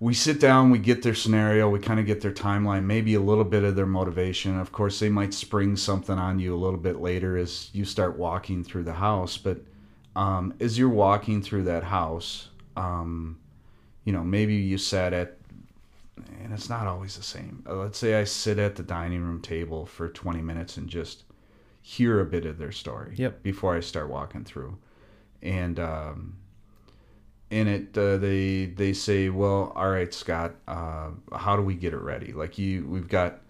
we 0.00 0.14
sit 0.14 0.38
down, 0.38 0.70
we 0.70 0.78
get 0.78 1.02
their 1.02 1.14
scenario, 1.14 1.68
we 1.68 1.80
kind 1.80 1.98
of 1.98 2.06
get 2.06 2.20
their 2.20 2.32
timeline, 2.32 2.84
maybe 2.84 3.14
a 3.14 3.20
little 3.20 3.44
bit 3.44 3.64
of 3.64 3.74
their 3.74 3.86
motivation. 3.86 4.58
Of 4.58 4.70
course, 4.70 5.00
they 5.00 5.08
might 5.08 5.34
spring 5.34 5.76
something 5.76 6.16
on 6.16 6.38
you 6.38 6.54
a 6.54 6.56
little 6.56 6.78
bit 6.78 7.00
later 7.00 7.36
as 7.36 7.70
you 7.72 7.84
start 7.84 8.16
walking 8.16 8.62
through 8.62 8.84
the 8.84 8.92
house. 8.92 9.36
But 9.36 9.58
um, 10.14 10.54
as 10.60 10.78
you're 10.78 10.88
walking 10.88 11.42
through 11.42 11.64
that 11.64 11.82
house, 11.82 12.48
um, 12.76 13.38
you 14.08 14.12
know, 14.12 14.24
maybe 14.24 14.54
you 14.54 14.78
sat 14.78 15.12
at, 15.12 15.36
and 16.42 16.50
it's 16.54 16.70
not 16.70 16.86
always 16.86 17.18
the 17.18 17.22
same. 17.22 17.62
Uh, 17.68 17.74
let's 17.74 17.98
say 17.98 18.18
I 18.18 18.24
sit 18.24 18.58
at 18.58 18.74
the 18.74 18.82
dining 18.82 19.22
room 19.22 19.42
table 19.42 19.84
for 19.84 20.08
20 20.08 20.40
minutes 20.40 20.78
and 20.78 20.88
just 20.88 21.24
hear 21.82 22.18
a 22.18 22.24
bit 22.24 22.46
of 22.46 22.56
their 22.56 22.72
story 22.72 23.12
yep. 23.18 23.42
before 23.42 23.76
I 23.76 23.80
start 23.80 24.08
walking 24.08 24.44
through. 24.44 24.78
And, 25.42 25.78
um, 25.78 26.38
in 27.50 27.68
it 27.68 27.98
uh, 27.98 28.16
they 28.16 28.66
they 28.66 28.92
say 28.92 29.30
well 29.30 29.72
all 29.74 29.90
right 29.90 30.12
scott 30.12 30.54
uh, 30.66 31.08
how 31.34 31.56
do 31.56 31.62
we 31.62 31.74
get 31.74 31.94
it 31.94 32.00
ready 32.00 32.34
like 32.34 32.58
you 32.58 32.86
we've 32.86 33.08
got 33.08 33.40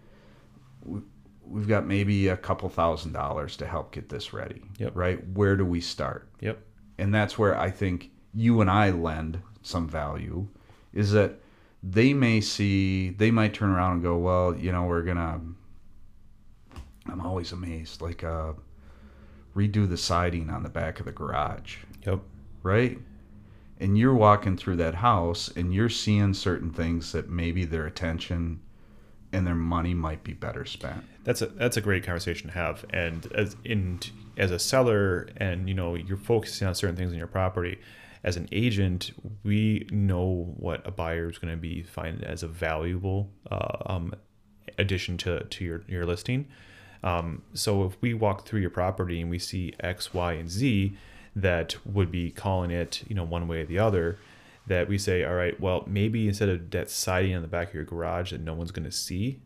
we've 1.44 1.66
got 1.66 1.84
maybe 1.84 2.28
a 2.28 2.36
couple 2.36 2.68
thousand 2.68 3.10
dollars 3.10 3.56
to 3.56 3.66
help 3.66 3.90
get 3.90 4.08
this 4.08 4.32
ready 4.32 4.62
yep. 4.78 4.92
right 4.94 5.26
where 5.30 5.56
do 5.56 5.64
we 5.64 5.80
start 5.80 6.28
yep 6.38 6.60
and 6.96 7.12
that's 7.12 7.36
where 7.36 7.58
i 7.58 7.68
think 7.68 8.12
you 8.38 8.60
and 8.60 8.70
i 8.70 8.90
lend 8.90 9.40
some 9.62 9.88
value 9.88 10.46
is 10.92 11.12
that 11.12 11.40
they 11.82 12.12
may 12.12 12.40
see 12.40 13.10
they 13.10 13.30
might 13.30 13.54
turn 13.54 13.70
around 13.70 13.92
and 13.94 14.02
go 14.02 14.16
well 14.16 14.56
you 14.56 14.72
know 14.72 14.84
we're 14.84 15.02
gonna 15.02 15.40
i'm 17.06 17.20
always 17.20 17.52
amazed 17.52 18.00
like 18.00 18.22
uh 18.24 18.52
redo 19.54 19.88
the 19.88 19.96
siding 19.96 20.50
on 20.50 20.62
the 20.62 20.68
back 20.68 21.00
of 21.00 21.06
the 21.06 21.12
garage 21.12 21.78
yep 22.06 22.20
right 22.62 22.98
and 23.80 23.96
you're 23.96 24.14
walking 24.14 24.56
through 24.56 24.76
that 24.76 24.96
house 24.96 25.48
and 25.56 25.72
you're 25.72 25.88
seeing 25.88 26.34
certain 26.34 26.70
things 26.70 27.12
that 27.12 27.28
maybe 27.28 27.64
their 27.64 27.86
attention 27.86 28.60
and 29.32 29.46
their 29.46 29.54
money 29.54 29.94
might 29.94 30.24
be 30.24 30.32
better 30.32 30.64
spent. 30.64 31.04
That's 31.24 31.42
a 31.42 31.46
that's 31.46 31.76
a 31.76 31.80
great 31.80 32.04
conversation 32.04 32.48
to 32.48 32.54
have. 32.54 32.84
And 32.90 33.30
as 33.32 33.56
in 33.64 34.00
as 34.36 34.50
a 34.50 34.58
seller, 34.58 35.28
and 35.36 35.68
you 35.68 35.74
know 35.74 35.94
you're 35.94 36.16
focusing 36.16 36.66
on 36.66 36.74
certain 36.74 36.96
things 36.96 37.12
in 37.12 37.18
your 37.18 37.26
property. 37.26 37.78
As 38.24 38.36
an 38.36 38.48
agent, 38.52 39.12
we 39.44 39.86
know 39.90 40.54
what 40.56 40.86
a 40.86 40.90
buyer 40.90 41.28
is 41.30 41.38
going 41.38 41.52
to 41.52 41.60
be 41.60 41.82
find 41.82 42.24
as 42.24 42.42
a 42.42 42.48
valuable 42.48 43.30
uh, 43.50 43.78
um, 43.86 44.14
addition 44.76 45.16
to 45.18 45.44
to 45.44 45.64
your 45.64 45.82
your 45.88 46.04
listing. 46.06 46.46
Um, 47.02 47.42
so 47.54 47.84
if 47.84 47.96
we 48.00 48.14
walk 48.14 48.46
through 48.46 48.60
your 48.60 48.70
property 48.70 49.20
and 49.20 49.30
we 49.30 49.38
see 49.38 49.72
X, 49.80 50.12
Y, 50.12 50.32
and 50.32 50.50
Z, 50.50 50.96
that 51.36 51.76
would 51.86 52.10
be 52.10 52.30
calling 52.30 52.70
it, 52.70 53.04
you 53.06 53.14
know, 53.14 53.24
one 53.24 53.46
way 53.46 53.62
or 53.62 53.66
the 53.66 53.78
other. 53.78 54.18
That 54.66 54.86
we 54.86 54.98
say, 54.98 55.24
all 55.24 55.34
right, 55.34 55.58
well, 55.58 55.84
maybe 55.86 56.28
instead 56.28 56.50
of 56.50 56.70
that 56.72 56.90
siding 56.90 57.34
on 57.34 57.40
the 57.40 57.48
back 57.48 57.68
of 57.68 57.74
your 57.74 57.84
garage 57.84 58.32
that 58.32 58.42
no 58.42 58.52
one's 58.52 58.70
going 58.70 58.84
to 58.84 58.92
see, 58.92 59.40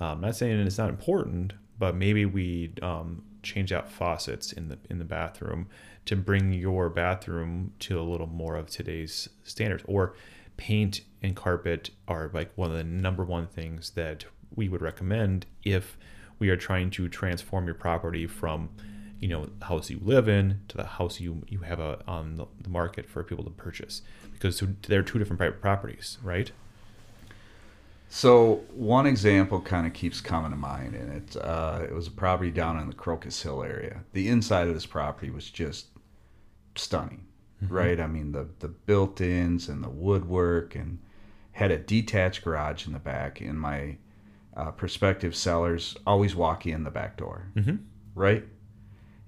um, 0.00 0.22
not 0.22 0.34
saying 0.34 0.58
it's 0.60 0.78
not 0.78 0.88
important, 0.88 1.52
but 1.78 1.94
maybe 1.94 2.24
we 2.24 2.72
um, 2.80 3.22
change 3.42 3.72
out 3.72 3.90
faucets 3.90 4.52
in 4.52 4.68
the 4.68 4.78
in 4.88 4.98
the 4.98 5.04
bathroom 5.04 5.68
to 6.04 6.16
bring 6.16 6.52
your 6.52 6.88
bathroom 6.88 7.72
to 7.80 8.00
a 8.00 8.02
little 8.02 8.26
more 8.26 8.56
of 8.56 8.68
today's 8.68 9.28
standards. 9.44 9.84
Or 9.86 10.14
paint 10.56 11.02
and 11.22 11.34
carpet 11.34 11.90
are 12.08 12.30
like 12.32 12.52
one 12.56 12.70
of 12.70 12.76
the 12.76 12.84
number 12.84 13.24
one 13.24 13.46
things 13.46 13.90
that 13.90 14.24
we 14.54 14.68
would 14.68 14.82
recommend 14.82 15.46
if 15.64 15.96
we 16.38 16.50
are 16.50 16.56
trying 16.56 16.90
to 16.90 17.08
transform 17.08 17.66
your 17.66 17.74
property 17.74 18.26
from 18.26 18.68
you 19.18 19.28
know 19.28 19.46
the 19.58 19.66
house 19.66 19.88
you 19.88 20.00
live 20.02 20.28
in 20.28 20.60
to 20.68 20.76
the 20.76 20.84
house 20.84 21.20
you 21.20 21.42
you 21.48 21.60
have 21.60 21.78
a, 21.78 22.00
on 22.06 22.34
the, 22.34 22.68
market 22.68 23.08
for 23.08 23.22
people 23.22 23.44
to 23.44 23.50
purchase 23.50 24.02
because 24.32 24.62
they're 24.88 25.02
two 25.02 25.18
different 25.18 25.60
properties 25.60 26.18
right 26.22 26.50
so 28.14 28.56
one 28.74 29.06
example 29.06 29.60
kind 29.60 29.86
of 29.86 29.92
keeps 29.92 30.20
coming 30.20 30.50
to 30.50 30.56
mind 30.56 30.94
and 30.94 31.12
it 31.12 31.36
uh, 31.42 31.80
it 31.82 31.94
was 31.94 32.06
a 32.06 32.10
property 32.10 32.50
down 32.50 32.78
in 32.78 32.88
the 32.88 32.94
crocus 32.94 33.42
hill 33.42 33.62
area 33.62 34.00
the 34.12 34.28
inside 34.28 34.68
of 34.68 34.74
this 34.74 34.86
property 34.86 35.30
was 35.30 35.50
just 35.50 35.86
stunning 36.74 37.24
mm-hmm. 37.62 37.72
right 37.72 38.00
i 38.00 38.06
mean 38.06 38.32
the 38.32 38.48
the 38.60 38.68
built-ins 38.68 39.68
and 39.68 39.82
the 39.82 39.90
woodwork 39.90 40.74
and 40.74 40.98
had 41.52 41.70
a 41.70 41.78
detached 41.78 42.42
garage 42.42 42.86
in 42.86 42.92
the 42.92 42.98
back 42.98 43.40
and 43.40 43.60
my 43.60 43.96
uh, 44.56 44.70
prospective 44.70 45.34
sellers 45.34 45.96
always 46.06 46.34
walk 46.34 46.66
in 46.66 46.84
the 46.84 46.90
back 46.90 47.16
door, 47.16 47.48
mm-hmm. 47.54 47.76
right? 48.14 48.44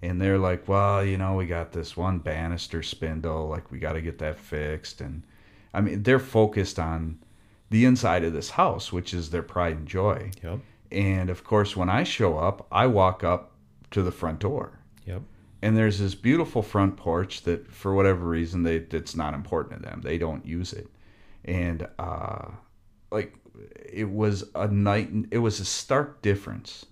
And 0.02 0.20
they're 0.20 0.38
like, 0.38 0.68
well, 0.68 1.04
you 1.04 1.16
know, 1.16 1.34
we 1.34 1.46
got 1.46 1.72
this 1.72 1.96
one 1.96 2.18
banister 2.18 2.82
spindle, 2.82 3.48
like 3.48 3.70
we 3.70 3.78
got 3.78 3.94
to 3.94 4.02
get 4.02 4.18
that 4.18 4.38
fixed. 4.38 5.00
And 5.00 5.22
I 5.72 5.80
mean, 5.80 6.02
they're 6.02 6.18
focused 6.18 6.78
on 6.78 7.18
the 7.74 7.84
inside 7.84 8.22
of 8.22 8.32
this 8.32 8.50
house, 8.50 8.92
which 8.92 9.12
is 9.12 9.30
their 9.30 9.42
pride 9.42 9.76
and 9.76 9.88
joy. 9.88 10.30
Yep. 10.44 10.60
And 10.92 11.28
of 11.28 11.42
course, 11.42 11.76
when 11.76 11.90
I 11.90 12.04
show 12.04 12.38
up, 12.38 12.68
I 12.70 12.86
walk 12.86 13.24
up 13.24 13.50
to 13.90 14.00
the 14.00 14.12
front 14.12 14.38
door. 14.38 14.78
Yep. 15.06 15.22
And 15.60 15.76
there's 15.76 15.98
this 15.98 16.14
beautiful 16.14 16.62
front 16.62 16.96
porch 16.96 17.42
that, 17.42 17.68
for 17.72 17.92
whatever 17.92 18.28
reason, 18.28 18.62
they 18.62 18.76
it's 18.76 19.16
not 19.16 19.34
important 19.34 19.82
to 19.82 19.88
them. 19.88 20.02
They 20.04 20.18
don't 20.18 20.46
use 20.46 20.72
it. 20.72 20.88
And 21.44 21.88
uh, 21.98 22.46
like 23.10 23.34
it 23.84 24.08
was 24.08 24.44
a 24.54 24.68
night 24.68 25.10
it 25.32 25.38
was 25.38 25.58
a 25.58 25.64
stark 25.64 26.22
difference 26.22 26.86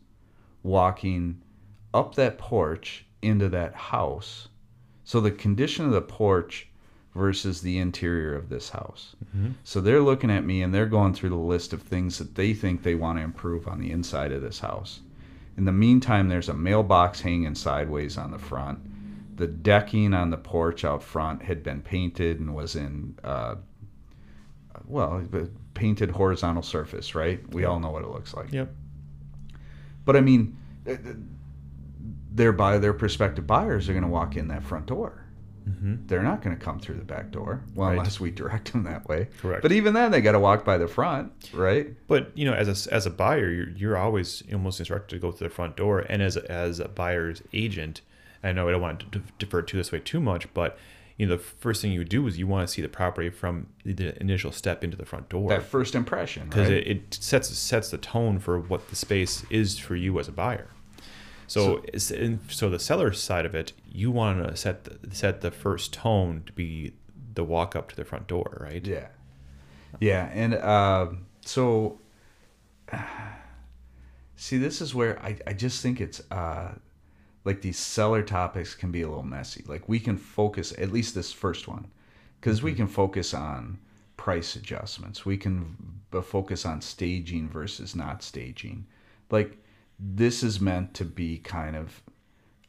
walking 0.65 1.43
up 1.95 2.17
that 2.17 2.39
porch 2.39 3.07
into 3.21 3.49
that 3.51 3.75
house 3.75 4.49
so 5.05 5.21
the 5.21 5.31
condition 5.31 5.85
of 5.85 5.93
the 5.93 6.03
porch 6.03 6.69
versus 7.15 7.61
the 7.61 7.79
interior 7.79 8.35
of 8.35 8.49
this 8.49 8.71
house 8.71 9.15
mm-hmm. 9.37 9.53
so 9.65 9.81
they're 9.81 10.01
looking 10.01 10.31
at 10.31 10.45
me 10.45 10.63
and 10.63 10.75
they're 10.75 10.87
going 10.87 11.13
through 11.13 11.29
the 11.29 11.37
list 11.37 11.73
of 11.73 11.83
things 11.83 12.19
that 12.19 12.35
they 12.35 12.55
think 12.55 12.83
they 12.83 12.95
want 12.95 13.19
to 13.19 13.25
improve 13.25 13.69
on 13.69 13.81
the 13.81 13.91
inside 13.91 14.33
of 14.33 14.43
this 14.43 14.61
house 14.61 15.01
in 15.57 15.65
the 15.65 15.73
meantime 15.73 16.29
there's 16.29 16.49
a 16.49 16.55
mailbox 16.55 17.21
hanging 17.21 17.55
sideways 17.55 18.17
on 18.17 18.31
the 18.31 18.39
front 18.39 18.79
the 19.37 19.47
decking 19.47 20.15
on 20.15 20.31
the 20.31 20.37
porch 20.37 20.85
out 20.85 21.03
front 21.03 21.43
had 21.43 21.63
been 21.63 21.83
painted 21.83 22.39
and 22.41 22.55
was 22.55 22.77
in 22.77 23.15
uh, 23.25 23.55
well, 24.87 25.25
painted 25.75 26.11
horizontal 26.11 26.63
surface, 26.63 27.15
right? 27.15 27.41
We 27.53 27.63
yep. 27.63 27.71
all 27.71 27.81
know 27.81 27.91
what 27.91 28.03
it 28.03 28.09
looks 28.09 28.35
like. 28.35 28.53
Yep. 28.53 28.73
But 30.05 30.17
I 30.17 30.21
mean, 30.21 30.57
their 32.33 32.53
buy 32.53 32.79
their 32.79 32.93
prospective 32.93 33.47
buyers 33.47 33.89
are 33.89 33.93
going 33.93 34.05
to 34.05 34.09
walk 34.09 34.37
in 34.37 34.49
that 34.49 34.63
front 34.63 34.87
door. 34.87 35.22
Mm-hmm. 35.69 36.07
They're 36.07 36.23
not 36.23 36.43
going 36.43 36.57
to 36.57 36.63
come 36.63 36.81
through 36.81 36.97
the 36.97 37.05
back 37.05 37.31
door, 37.31 37.63
well, 37.75 37.89
right. 37.89 37.99
unless 37.99 38.19
we 38.19 38.31
direct 38.31 38.73
them 38.73 38.85
that 38.85 39.09
way. 39.09 39.29
Correct. 39.41 39.63
But 39.63 39.73
even 39.73 39.95
then, 39.95 40.11
they 40.11 40.21
got 40.21 40.33
to 40.33 40.41
walk 40.41 40.65
by 40.65 40.79
the 40.79 40.89
front, 40.89 41.33
right? 41.53 41.89
But 42.09 42.37
you 42.37 42.45
know, 42.45 42.55
as 42.55 42.87
a 42.87 42.95
as 42.95 43.07
a 43.07 43.11
buyer, 43.11 43.51
you're, 43.51 43.71
you're 43.71 43.97
always 43.97 44.43
almost 44.53 44.81
instructed 44.81 45.17
to 45.17 45.21
go 45.21 45.31
to 45.31 45.45
the 45.45 45.51
front 45.51 45.77
door, 45.77 46.01
and 46.01 46.23
as 46.23 46.37
as 46.37 46.81
a 46.81 46.89
buyer's 46.89 47.43
agent, 47.53 48.01
I 48.43 48.53
know 48.53 48.69
I 48.69 48.73
don't 48.73 48.83
want 48.83 49.13
to 49.13 49.23
defer 49.39 49.63
to 49.63 49.77
this 49.77 49.93
way 49.93 50.01
too 50.01 50.21
much, 50.21 50.53
but 50.53 50.79
you 51.17 51.27
know 51.27 51.37
the 51.37 51.43
first 51.43 51.83
thing 51.83 51.93
you 51.93 52.05
do 52.05 52.27
is 52.27 52.39
you 52.39 52.47
want 52.47 52.67
to 52.67 52.73
see 52.73 52.83
the 52.83 52.89
property 52.89 53.31
from 53.31 53.69
the 53.85 54.21
initial 54.21 54.53
step 54.53 54.83
into 54.83 54.97
the 54.97 55.07
front 55.07 55.29
door. 55.29 55.49
That 55.49 55.63
first 55.63 55.95
impression, 55.95 56.49
because 56.49 56.69
right? 56.69 56.79
it, 56.79 56.87
it, 56.87 57.15
sets 57.15 57.57
sets 57.57 57.91
the 57.91 57.99
tone 57.99 58.39
for 58.39 58.59
what 58.59 58.89
the 58.89 58.97
space 58.97 59.45
is 59.51 59.79
for 59.79 59.95
you 59.95 60.19
as 60.19 60.29
a 60.29 60.33
buyer. 60.33 60.69
So, 61.53 61.83
so, 61.99 62.39
so 62.49 62.71
the 62.71 62.79
seller 62.79 63.13
side 63.13 63.45
of 63.45 63.55
it, 63.55 63.73
you 63.91 64.11
want 64.11 64.47
to 64.47 64.57
set 64.57 64.85
the, 64.85 65.15
set 65.15 65.41
the 65.43 65.51
first 65.51 65.93
tone 65.93 66.45
to 66.47 66.53
be 66.53 66.95
the 67.35 67.45
walk 67.45 67.77
up 67.77 67.91
to 67.91 67.97
the 67.97 68.05
front 68.05 68.27
door, 68.27 68.59
right? 68.61 68.87
Yeah, 68.87 69.09
yeah, 70.01 70.31
and 70.33 70.55
uh, 70.55 71.09
so 71.45 72.01
see, 74.37 74.57
this 74.59 74.81
is 74.81 74.95
where 74.95 75.23
I 75.23 75.37
I 75.47 75.53
just 75.53 75.83
think 75.83 76.01
it's. 76.01 76.23
Uh, 76.31 76.73
like 77.45 77.61
these 77.61 77.79
seller 77.79 78.23
topics 78.23 78.75
can 78.75 78.93
be 78.93 79.03
a 79.03 79.09
little 79.09 79.25
messy. 79.25 79.65
Like 79.67 79.89
we 79.89 79.99
can 79.99 80.17
focus 80.17 80.73
at 80.79 80.93
least 80.93 81.15
this 81.15 81.33
first 81.33 81.67
one 81.67 81.91
because 82.41 82.59
mm-hmm. 82.59 82.67
we 82.67 82.75
can 82.75 82.87
focus 82.87 83.35
on 83.35 83.79
price 84.17 84.55
adjustments. 84.55 85.27
We 85.27 85.37
can 85.37 85.77
focus 86.23 86.65
on 86.65 86.81
staging 86.81 87.49
versus 87.49 87.97
not 87.97 88.23
staging. 88.23 88.87
Like 89.31 89.59
this 89.99 90.43
is 90.43 90.61
meant 90.61 90.95
to 90.95 91.05
be 91.05 91.39
kind 91.39 91.77
of 91.77 92.03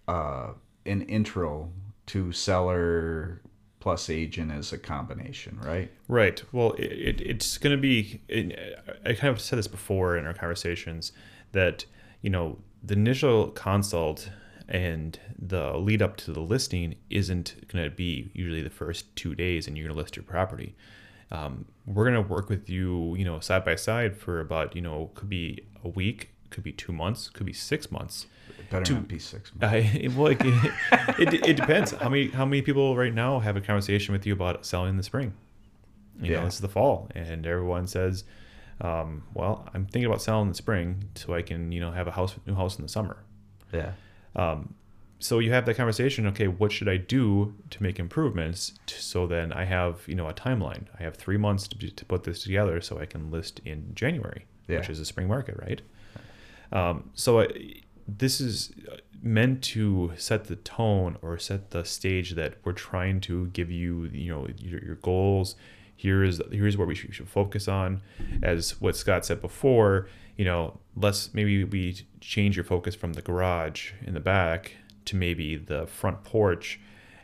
uh, 0.08 0.54
an 0.86 1.02
intro 1.04 1.72
to 2.08 2.32
seller 2.32 3.42
plus 3.80 4.10
agent 4.10 4.52
as 4.52 4.72
a 4.72 4.78
combination, 4.78 5.60
right? 5.62 5.92
Right. 6.08 6.42
Well, 6.54 6.72
it, 6.74 6.92
it 6.92 7.22
it's 7.22 7.58
going 7.58 7.76
to 7.76 7.82
be. 7.82 8.22
It, 8.28 8.80
I 9.06 9.14
kind 9.14 9.34
of 9.34 9.42
said 9.42 9.60
this 9.60 9.68
before 9.68 10.18
in 10.18 10.26
our 10.26 10.34
conversations 10.34 11.12
that 11.52 11.86
you 12.22 12.30
know 12.30 12.60
the 12.84 12.94
initial 12.94 13.48
consult 13.50 14.30
and 14.68 15.20
the 15.38 15.78
lead 15.78 16.02
up 16.02 16.18
to 16.18 16.32
the 16.32 16.40
listing 16.40 16.96
isn't 17.10 17.68
going 17.68 17.84
to 17.84 17.90
be 17.90 18.32
usually 18.34 18.62
the 18.62 18.70
first 18.70 19.14
two 19.16 19.36
days 19.36 19.68
and 19.68 19.78
you're 19.78 19.88
going 19.88 19.96
to 19.96 20.02
list 20.02 20.16
your 20.16 20.24
property 20.24 20.76
um, 21.32 21.66
we're 21.86 22.10
going 22.10 22.16
to 22.16 22.34
work 22.34 22.50
with 22.50 22.70
you 22.70 23.16
you 23.16 23.26
know 23.26 23.40
side 23.40 23.66
by 23.66 23.76
side 23.76 24.16
for 24.16 24.40
about 24.40 24.76
you 24.76 24.82
know 24.82 25.12
could 25.16 25.30
be 25.30 25.66
a 25.84 25.90
week 25.90 26.33
could 26.54 26.64
be 26.64 26.72
two 26.72 26.94
months 26.94 27.30
could 27.30 27.46
be 27.46 27.54
six 27.54 27.92
months 27.92 28.28
it 28.58 28.70
better 28.70 28.86
to, 28.86 28.94
not 28.94 29.08
be 29.08 29.20
six 29.20 29.52
months. 29.56 29.74
I, 29.74 30.08
well, 30.16 30.28
it, 30.32 30.40
it, 31.20 31.48
it, 31.48 31.58
depends 31.58 31.92
how 31.92 32.10
many 32.10 32.30
how 32.30 32.46
many 32.46 32.62
people 32.62 32.96
right 32.96 33.14
now 33.14 33.40
have 33.40 33.58
a 33.58 33.62
conversation 33.62 34.14
with 34.14 34.26
you 34.26 34.34
about 34.34 34.66
selling 34.66 34.92
in 34.92 34.98
the 34.98 35.04
spring 35.04 35.34
you 36.22 36.32
yeah. 36.32 36.40
know 36.40 36.46
this 36.46 36.56
is 36.56 36.62
the 36.62 36.70
fall 36.70 37.10
and 37.16 37.46
everyone 37.46 37.88
says 37.88 38.24
um, 38.82 39.24
well 39.34 39.68
i'm 39.74 39.86
thinking 39.86 40.06
about 40.06 40.22
selling 40.22 40.44
in 40.44 40.50
the 40.50 40.56
spring 40.56 41.10
so 41.16 41.34
i 41.34 41.42
can 41.42 41.72
you 41.72 41.80
know 41.80 41.92
have 41.92 42.08
a 42.08 42.12
house 42.12 42.36
new 42.46 42.56
house 42.56 42.78
in 42.78 42.84
the 42.84 42.90
summer 42.90 43.24
yeah 43.74 43.94
um, 44.36 44.74
so 45.24 45.40
you 45.40 45.54
have 45.54 45.66
that 45.68 45.76
conversation. 45.76 46.28
Okay, 46.28 46.48
what 46.48 46.72
should 46.72 46.90
I 46.90 46.98
do 46.98 47.56
to 47.70 47.82
make 47.82 47.98
improvements? 47.98 48.74
So 48.88 49.26
then 49.26 49.54
I 49.54 49.64
have 49.64 50.02
you 50.06 50.16
know 50.16 50.28
a 50.28 50.34
timeline. 50.34 50.88
I 51.00 51.04
have 51.04 51.16
three 51.16 51.38
months 51.38 51.68
to, 51.70 51.90
to 51.90 52.06
put 52.06 52.24
this 52.24 52.44
together, 52.44 52.82
so 52.82 53.00
I 53.00 53.06
can 53.06 53.32
list 53.32 53.62
in 53.64 53.92
January, 53.96 54.46
yeah. 54.68 54.80
which 54.80 54.90
is 54.90 55.00
a 55.00 55.06
spring 55.06 55.30
market, 55.30 55.56
right? 55.62 55.82
Um, 56.74 57.12
so 57.14 57.42
I, 57.42 57.48
this 58.08 58.42
is 58.42 58.74
meant 59.22 59.64
to 59.64 60.12
set 60.18 60.46
the 60.46 60.58
tone 60.58 61.18
or 61.22 61.38
set 61.38 61.72
the 61.72 61.86
stage 61.86 62.32
that 62.32 62.56
we're 62.66 62.74
trying 62.74 63.22
to 63.22 63.48
give 63.48 63.72
you 63.72 64.10
you 64.12 64.34
know 64.34 64.48
your, 64.58 64.84
your 64.84 64.96
goals. 64.96 65.56
Here 65.96 66.24
is 66.24 66.42
here's 66.52 66.78
what 66.78 66.88
we 66.88 66.96
should, 66.96 67.16
should, 67.16 67.30
focus 67.30 67.68
on. 67.70 68.02
As 68.42 68.82
what 68.82 68.98
scott 68.98 69.26
said 69.26 69.42
before 69.42 70.10
you 70.36 70.44
know 70.44 70.80
let's 70.98 71.34
maybe 71.34 71.64
we 71.64 72.06
change 72.20 72.58
your 72.58 72.66
focus 72.66 72.96
from 72.96 73.14
the 73.14 73.22
garage 73.22 73.92
in 74.02 74.14
the 74.14 74.20
back 74.20 74.74
to 75.06 75.16
maybe 75.16 75.56
the 75.56 75.86
front 75.86 76.24
porch 76.24 76.80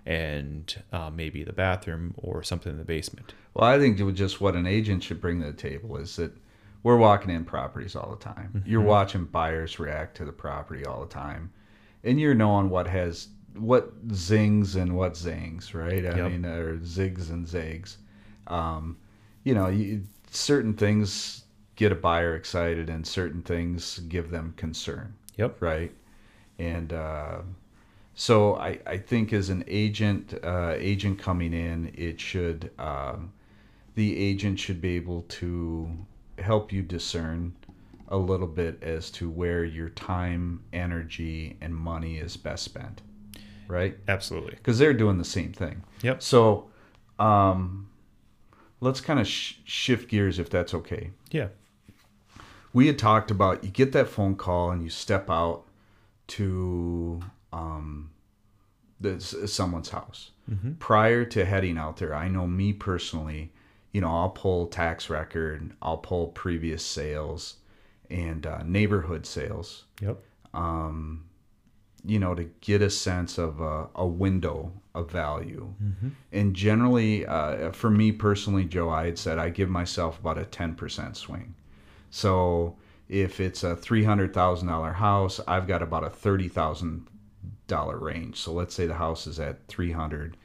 and 0.06 0.82
uh, 0.94 1.10
maybe 1.10 1.44
the 1.44 1.54
bathroom 1.54 2.14
or 2.18 2.42
something 2.44 2.72
in 2.72 2.78
the 2.78 2.86
basement. 2.86 3.34
Well 3.54 3.68
i 3.68 3.78
think 3.78 3.98
just 4.16 4.40
what 4.40 4.56
an 4.56 4.68
agent 4.68 5.04
should 5.04 5.20
bring 5.20 5.42
to 5.42 5.48
the 5.48 5.54
table 5.54 5.98
is 5.98 6.16
that 6.16 6.32
we're 6.84 6.98
walking 6.98 7.32
in 7.32 7.44
properties 7.44 7.96
all 7.96 8.10
the 8.10 8.24
time 8.24 8.52
mm-hmm. 8.56 8.70
you're 8.70 8.82
watching 8.82 9.26
buyers 9.26 9.80
react 9.80 10.16
to 10.16 10.26
the 10.26 10.32
property 10.32 10.86
all 10.86 11.02
the 11.02 11.14
time 11.14 11.52
and 12.04 12.20
you're 12.20 12.36
knowing 12.36 12.70
what 12.70 12.88
has 12.88 13.28
what 13.56 13.92
zings 14.14 14.76
and 14.76 14.96
what 14.96 15.18
zings 15.18 15.74
right 15.74 16.06
i 16.06 16.16
yep. 16.16 16.32
mean 16.32 16.46
or 16.46 16.78
zigs 16.78 17.30
and 17.30 17.48
zags 17.48 17.98
um, 18.50 18.98
you 19.44 19.54
know, 19.54 19.68
you, 19.68 20.04
certain 20.32 20.74
things 20.74 21.44
get 21.76 21.92
a 21.92 21.96
buyer 21.96 22.36
excited, 22.36 22.90
and 22.90 23.06
certain 23.06 23.42
things 23.42 24.00
give 24.00 24.30
them 24.32 24.54
concern. 24.58 25.14
Yep. 25.38 25.62
Right. 25.62 25.92
And 26.58 26.92
uh, 26.92 27.40
so 28.16 28.56
I, 28.58 28.80
I 28.86 28.98
think 28.98 29.32
as 29.32 29.50
an 29.50 29.64
agent, 29.68 30.34
uh, 30.44 30.74
agent 30.78 31.20
coming 31.20 31.54
in, 31.54 31.94
it 31.96 32.20
should 32.20 32.72
um, 32.78 33.32
the 33.96 34.18
agent 34.18 34.60
should 34.60 34.82
be 34.82 34.96
able 34.98 35.22
to 35.24 35.90
help 36.42 36.72
you 36.72 36.82
discern 36.82 37.54
a 38.08 38.18
little 38.18 38.48
bit 38.48 38.82
as 38.82 39.12
to 39.12 39.30
where 39.30 39.64
your 39.64 39.90
time, 39.90 40.64
energy, 40.74 41.58
and 41.62 41.76
money 41.76 42.18
is 42.18 42.36
best 42.38 42.64
spent. 42.64 43.02
right? 43.68 43.98
Absolutely. 44.08 44.56
Because 44.56 44.80
they're 44.80 44.94
doing 44.96 45.18
the 45.20 45.24
same 45.24 45.54
thing. 45.54 45.84
Yep. 46.02 46.24
So, 46.24 46.70
um, 47.20 47.90
let's 48.82 49.00
kind 49.00 49.20
of 49.20 49.28
sh- 49.28 49.56
shift 49.64 50.10
gears 50.10 50.40
if 50.40 50.50
that's 50.50 50.74
okay. 50.74 51.12
Yeah. 51.30 51.50
We 52.74 52.88
had 52.88 52.98
talked 52.98 53.30
about 53.30 53.64
you 53.64 53.70
get 53.70 53.92
that 53.92 54.08
phone 54.08 54.36
call 54.36 54.72
and 54.72 54.82
you 54.84 54.90
step 54.90 55.30
out 55.30 55.66
to 56.28 57.20
um, 57.54 58.10
this, 59.00 59.36
someone's 59.48 59.90
house. 59.90 60.32
Prior 60.80 61.26
to 61.26 61.46
heading 61.46 61.78
out 61.78 61.98
there, 61.98 62.16
I 62.16 62.28
know 62.28 62.48
me 62.48 62.74
personally, 62.74 63.52
you 64.00 64.06
know, 64.06 64.16
I'll 64.16 64.30
pull 64.30 64.68
tax 64.68 65.10
record, 65.10 65.74
I'll 65.82 65.98
pull 65.98 66.28
previous 66.28 66.86
sales 66.86 67.58
and 68.10 68.48
uh, 68.48 68.64
neighborhood 68.64 69.26
sales 69.26 69.84
Yep. 70.00 70.24
Um, 70.54 71.26
you 72.06 72.18
know, 72.18 72.34
to 72.34 72.46
get 72.62 72.82
a 72.82 72.90
sense 72.90 73.38
of 73.38 73.60
a, 73.60 73.90
a 73.96 74.08
window 74.08 74.72
of 74.96 75.12
value. 75.12 75.74
And 76.32 76.56
generally, 76.56 77.26
uh, 77.26 77.74
for 77.74 77.90
me 77.90 78.14
personally, 78.14 78.64
Joe, 78.64 78.90
I 78.90 79.08
had 79.08 79.20
said 79.20 79.38
I 79.38 79.50
give 79.50 79.68
myself 79.68 80.18
about 80.18 80.38
a 80.38 80.46
10% 80.46 81.18
swing. 81.18 81.54
So 82.10 82.78
if 83.10 83.42
it's 83.42 83.66
a 83.66 83.76
$300,000 83.76 84.96
house, 84.96 85.42
I've 85.46 85.68
got 85.68 85.82
about 85.82 86.06
a 86.06 86.10
$30,000 86.10 88.02
range. 88.02 88.40
So 88.40 88.54
let's 88.54 88.74
say 88.74 88.88
the 88.88 88.94
house 88.94 89.28
is 89.28 89.42
at 89.42 89.68
300, 89.68 90.38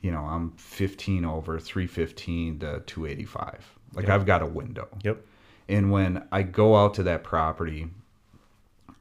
you 0.00 0.10
know, 0.10 0.20
I'm 0.24 0.52
15 0.52 1.24
over 1.24 1.58
315 1.58 2.60
to 2.60 2.82
285. 2.86 3.78
Like 3.94 4.06
Yep. 4.06 4.14
I've 4.14 4.26
got 4.26 4.42
a 4.42 4.46
window. 4.46 4.88
Yep. 5.02 5.24
And 5.68 5.90
when 5.90 6.26
I 6.32 6.42
go 6.42 6.76
out 6.76 6.94
to 6.94 7.02
that 7.04 7.24
property, 7.24 7.88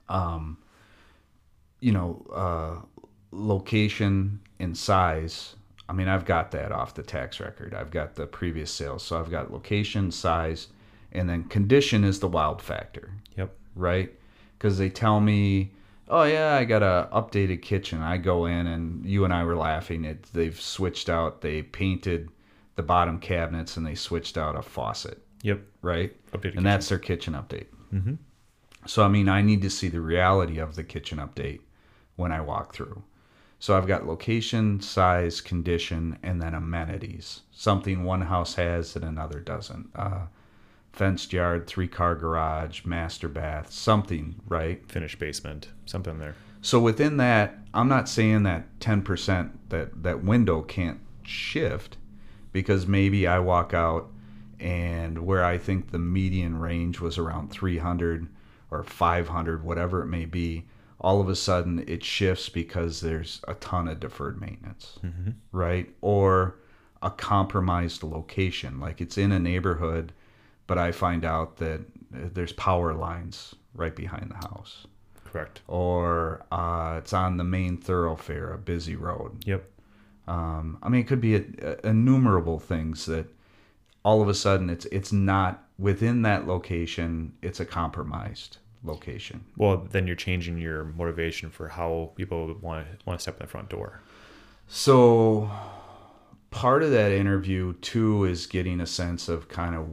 um, 0.10 0.58
you 1.80 1.92
know, 1.92 2.26
uh, 2.34 3.06
location 3.32 4.40
and 4.60 4.76
size. 4.78 5.56
I 5.90 5.94
mean, 5.94 6.08
I've 6.08 6.26
got 6.26 6.52
that 6.52 6.72
off 6.72 6.94
the 6.96 7.04
tax 7.04 7.40
record. 7.40 7.74
I've 7.74 7.92
got 7.92 8.16
the 8.16 8.26
previous 8.26 8.72
sales. 8.72 9.04
So 9.04 9.20
I've 9.20 9.32
got 9.32 9.52
location, 9.54 10.12
size, 10.12 10.68
and 11.12 11.30
then 11.30 11.46
condition 11.46 12.04
is 12.04 12.20
the 12.20 12.28
wild 12.28 12.62
factor, 12.62 13.12
Yep. 13.38 13.54
right? 13.76 14.12
Because 14.58 14.78
they 14.78 14.90
tell 14.90 15.20
me, 15.22 15.72
oh, 16.10 16.24
yeah, 16.24 16.56
I 16.56 16.66
got 16.66 16.84
a 16.84 17.10
updated 17.14 17.62
kitchen. 17.62 18.02
I 18.02 18.18
go 18.18 18.46
in 18.46 18.68
and 18.68 19.06
you 19.06 19.24
and 19.26 19.34
I 19.34 19.44
were 19.44 19.56
laughing. 19.56 20.06
It, 20.06 20.24
they've 20.34 20.60
switched 20.60 21.10
out, 21.10 21.42
they 21.42 21.62
painted 21.64 22.30
the 22.76 22.84
bottom 22.84 23.20
cabinets 23.20 23.78
and 23.78 23.86
they 23.86 23.96
switched 23.96 24.38
out 24.38 24.56
a 24.56 24.62
faucet, 24.62 25.22
Yep. 25.42 25.62
right? 25.82 26.16
Updated 26.32 26.42
kitchen. 26.42 26.58
and 26.60 26.66
that's 26.68 26.90
their 26.90 27.00
kitchen 27.00 27.34
update. 27.34 27.68
Mm-hmm. 27.94 28.14
So 28.86 29.04
I 29.04 29.08
mean, 29.10 29.28
I 29.28 29.42
need 29.42 29.62
to 29.64 29.70
see 29.70 29.90
the 29.90 30.02
reality 30.02 30.60
of 30.60 30.76
the 30.76 30.84
kitchen 30.84 31.18
update 31.18 31.62
when 32.16 32.32
I 32.32 32.42
walk 32.42 32.74
through. 32.74 33.04
So 33.60 33.76
I've 33.76 33.88
got 33.88 34.06
location, 34.06 34.80
size, 34.82 35.42
condition, 35.42 36.20
and 36.22 36.40
then 36.42 36.54
amenities. 36.54 37.42
Something 37.52 38.04
one 38.04 38.22
house 38.22 38.54
has 38.54 38.94
that 38.94 39.04
another 39.04 39.40
doesn't. 39.40 39.90
Uh, 39.96 40.28
fenced 40.94 41.32
yard, 41.34 41.68
three 41.68 41.88
car 41.88 42.16
garage, 42.16 42.86
master 42.86 43.28
bath, 43.28 43.72
something, 43.72 44.36
right? 44.48 44.90
Finished 44.90 45.20
basement. 45.20 45.70
Something 45.86 46.20
there. 46.20 46.36
So 46.62 46.80
within 46.80 47.18
that, 47.18 47.58
I'm 47.74 47.88
not 47.88 48.10
saying 48.10 48.44
that 48.44 48.80
10% 48.80 49.52
that 49.70 50.04
that 50.04 50.24
window 50.24 50.62
can't 50.62 51.00
shift 51.24 51.98
because 52.52 52.88
maybe 52.88 53.28
I 53.28 53.40
walk 53.40 53.74
out 53.74 54.10
and 54.60 55.20
where 55.20 55.46
I 55.46 55.58
think 55.58 55.92
the 55.92 56.00
median 56.00 56.60
range 56.60 57.00
was 57.00 57.18
around 57.18 57.52
300 57.52 58.28
or 58.72 58.84
500 58.84 59.64
whatever 59.64 60.02
it 60.02 60.08
may 60.08 60.26
be, 60.26 60.66
all 61.00 61.22
of 61.22 61.30
a 61.30 61.36
sudden 61.36 61.84
it 61.88 62.04
shifts 62.04 62.50
because 62.50 63.02
there's 63.02 63.42
a 63.48 63.54
ton 63.56 63.88
of 63.88 64.00
deferred 64.00 64.42
maintenance. 64.42 64.98
Mm-hmm. 65.04 65.32
Right? 65.52 65.94
Or 66.02 66.56
a 67.02 67.12
compromised 67.12 68.02
location 68.02 68.80
like 68.80 69.00
it's 69.00 69.18
in 69.18 69.32
a 69.32 69.40
neighborhood 69.40 70.12
but 70.68 70.78
I 70.78 70.92
find 70.92 71.26
out 71.26 71.58
that 71.58 71.82
uh, 72.14 72.30
there's 72.34 72.54
power 72.54 72.94
lines 72.94 73.56
right 73.74 73.96
behind 73.96 74.32
the 74.32 74.48
house 74.48 74.86
Correct. 75.26 75.62
or 75.68 76.46
uh, 76.52 76.96
it's 77.00 77.14
on 77.14 77.38
the 77.38 77.44
main 77.44 77.78
thoroughfare, 77.78 78.54
a 78.54 78.58
busy 78.58 78.96
road. 78.96 79.44
Yep. 79.46 79.70
Um, 80.28 80.78
I 80.84 80.90
mean, 80.90 81.02
it 81.02 81.08
could 81.08 81.22
be 81.22 81.36
a, 81.36 81.44
a, 81.62 81.90
innumerable 81.90 82.60
things 82.60 83.06
that 83.06 83.28
all 84.04 84.22
of 84.22 84.28
a 84.28 84.34
sudden 84.34 84.70
it's 84.70 84.86
it's 84.86 85.12
not 85.12 85.64
within 85.80 86.22
that 86.24 86.48
location. 86.48 87.34
It's 87.42 87.60
a 87.60 87.66
compromised 87.66 88.58
location. 88.84 89.46
Well, 89.56 89.88
then 89.90 90.08
you're 90.08 90.16
changing 90.16 90.58
your 90.58 90.86
motivation 90.86 91.50
for 91.50 91.70
how 91.70 92.12
people 92.16 92.56
want 92.62 92.88
to 92.88 93.06
want 93.06 93.20
to 93.20 93.22
step 93.22 93.36
in 93.40 93.46
the 93.46 93.50
front 93.50 93.70
door. 93.70 94.02
So 94.68 95.50
part 96.50 96.84
of 96.84 96.92
that 96.92 97.12
interview 97.12 97.74
too 97.76 98.26
is 98.26 98.48
getting 98.48 98.82
a 98.82 98.88
sense 98.88 99.30
of 99.30 99.48
kind 99.48 99.76
of 99.76 99.88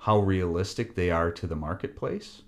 how 0.00 0.18
realistic 0.18 0.94
they 0.94 1.10
are 1.10 1.30
to 1.30 1.46
the 1.46 1.56
marketplace. 1.56 2.42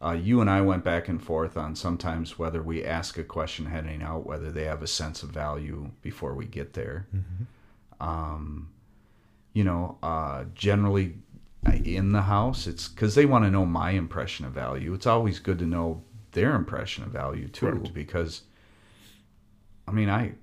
Uh, 0.00 0.12
you 0.12 0.40
and 0.40 0.48
I 0.48 0.60
went 0.60 0.84
back 0.84 1.08
and 1.08 1.20
forth 1.20 1.56
on 1.56 1.74
sometimes 1.74 2.38
whether 2.38 2.62
we 2.62 2.84
ask 2.84 3.18
a 3.18 3.24
question 3.24 3.66
heading 3.66 4.00
out, 4.00 4.24
whether 4.24 4.52
they 4.52 4.64
have 4.64 4.80
a 4.82 4.86
sense 4.86 5.24
of 5.24 5.30
value 5.30 5.90
before 6.02 6.34
we 6.34 6.46
get 6.46 6.74
there. 6.74 7.08
Um, 8.00 8.70
you 9.54 9.64
know, 9.64 9.98
uh, 10.04 10.44
generally 10.54 11.16
in 11.84 12.12
the 12.12 12.22
house, 12.22 12.68
it's 12.68 12.86
because 12.86 13.16
they 13.16 13.26
want 13.26 13.44
to 13.44 13.50
know 13.50 13.66
my 13.66 13.90
impression 13.90 14.46
of 14.46 14.52
value. 14.52 14.94
It's 14.94 15.06
always 15.06 15.40
good 15.40 15.58
to 15.58 15.66
know 15.66 16.02
their 16.30 16.54
impression 16.54 17.02
of 17.02 17.10
value 17.10 17.48
too, 17.48 17.66
Correct. 17.66 17.92
because 17.92 18.42
I 19.88 19.90
mean, 19.90 20.08
I 20.08 20.34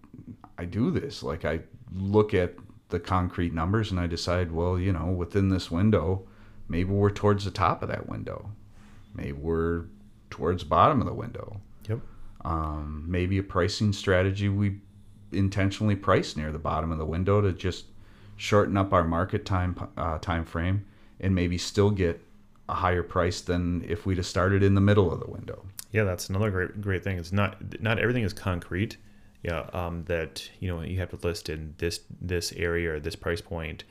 I 0.57 0.65
do 0.65 0.91
this. 0.91 1.23
Like 1.23 1.45
I 1.45 1.61
look 1.93 2.33
at 2.33 2.55
the 2.95 2.99
concrete 3.01 3.53
numbers 3.53 3.91
and 3.91 3.99
I 3.99 4.08
decide, 4.08 4.53
well, 4.53 4.79
you 4.79 4.93
know, 4.93 5.08
within 5.08 5.49
this 5.49 5.69
window, 5.69 6.25
maybe 6.69 6.89
we're 6.89 7.12
towards 7.12 7.43
the 7.43 7.51
top 7.51 7.84
of 7.84 7.89
that 7.89 8.08
window. 8.08 8.51
Maybe 9.13 9.34
we're 9.34 9.84
towards 10.29 10.63
the 10.63 10.69
bottom 10.69 11.01
of 11.01 11.08
the 11.08 11.13
window. 11.13 11.60
Yep. 11.89 11.99
Um, 12.45 13.03
maybe 13.05 13.38
a 13.38 13.43
pricing 13.43 13.91
strategy 13.91 14.47
we 14.47 14.79
intentionally 15.34 15.97
price 15.97 16.38
near 16.38 16.53
the 16.53 16.60
bottom 16.60 16.89
of 16.89 16.97
the 16.97 17.05
window 17.05 17.41
to 17.41 17.51
just 17.51 17.86
shorten 18.38 18.77
up 18.77 18.93
our 18.93 19.03
market 19.03 19.45
time 19.45 19.75
uh, 19.97 20.17
time 20.19 20.45
frame 20.45 20.86
and 21.19 21.36
maybe 21.36 21.58
still 21.58 21.89
get 21.89 22.21
a 22.69 22.75
higher 22.75 23.03
price 23.03 23.41
than 23.41 23.84
if 23.88 24.05
we'd 24.05 24.17
have 24.17 24.25
started 24.25 24.63
in 24.63 24.73
the 24.73 24.81
middle 24.81 25.12
of 25.12 25.19
the 25.19 25.29
window. 25.29 25.65
Yeah, 25.91 26.05
that's 26.05 26.29
another 26.29 26.49
great 26.49 26.79
great 26.79 27.03
thing. 27.03 27.17
It's 27.17 27.34
not 27.34 27.81
not 27.81 27.99
everything 27.99 28.23
is 28.23 28.31
concrete. 28.31 28.95
Yeah, 29.45 29.69
um, 29.73 30.05
that 30.05 30.49
you 30.60 30.67
know 30.67 30.81
you 30.81 30.97
have 30.97 31.12
to 31.12 31.19
list 31.27 31.49
in 31.49 31.75
this 31.77 31.99
this 32.19 32.51
area 32.53 32.93
or 32.93 32.99
this 32.99 33.15
price 33.15 33.41
point. 33.41 33.84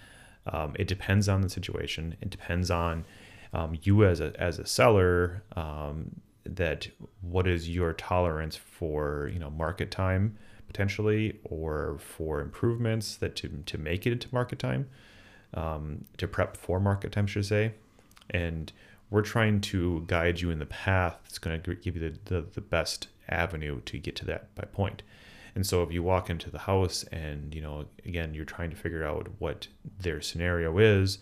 Um, 0.46 0.74
it 0.76 0.88
depends 0.88 1.28
on 1.28 1.42
the 1.42 1.48
situation. 1.48 2.16
It 2.20 2.30
depends 2.30 2.72
on 2.72 3.04
um, 3.52 3.78
you 3.82 4.04
as 4.04 4.18
a 4.18 4.32
as 4.36 4.58
a 4.58 4.66
seller. 4.66 5.44
Um, 5.54 6.20
that 6.44 6.88
what 7.20 7.46
is 7.46 7.68
your 7.68 7.92
tolerance 7.92 8.56
for 8.56 9.30
you 9.32 9.38
know 9.38 9.48
market 9.50 9.92
time 9.92 10.36
potentially 10.66 11.38
or 11.44 11.98
for 12.00 12.40
improvements 12.40 13.14
that 13.16 13.36
to 13.36 13.48
to 13.64 13.78
make 13.78 14.08
it 14.08 14.12
into 14.12 14.28
market 14.32 14.58
time 14.58 14.88
um, 15.54 16.04
to 16.16 16.26
prep 16.26 16.56
for 16.56 16.80
market 16.80 17.12
time, 17.12 17.28
should 17.28 17.44
I 17.44 17.46
say. 17.46 17.74
And 18.30 18.72
we're 19.08 19.22
trying 19.22 19.60
to 19.60 20.02
guide 20.08 20.40
you 20.40 20.50
in 20.50 20.58
the 20.58 20.66
path 20.66 21.18
that's 21.22 21.38
going 21.38 21.62
to 21.62 21.74
give 21.76 21.94
you 21.96 22.10
the, 22.10 22.18
the, 22.24 22.46
the 22.54 22.60
best 22.60 23.06
avenue 23.28 23.80
to 23.82 23.98
get 23.98 24.16
to 24.16 24.24
that 24.26 24.52
by 24.56 24.64
point. 24.64 25.02
And 25.54 25.66
so 25.66 25.82
if 25.82 25.92
you 25.92 26.02
walk 26.02 26.30
into 26.30 26.50
the 26.50 26.58
house 26.58 27.04
and, 27.04 27.54
you 27.54 27.60
know, 27.60 27.84
again, 28.04 28.34
you're 28.34 28.44
trying 28.44 28.70
to 28.70 28.76
figure 28.76 29.04
out 29.04 29.28
what 29.38 29.68
their 30.00 30.20
scenario 30.20 30.78
is 30.78 31.18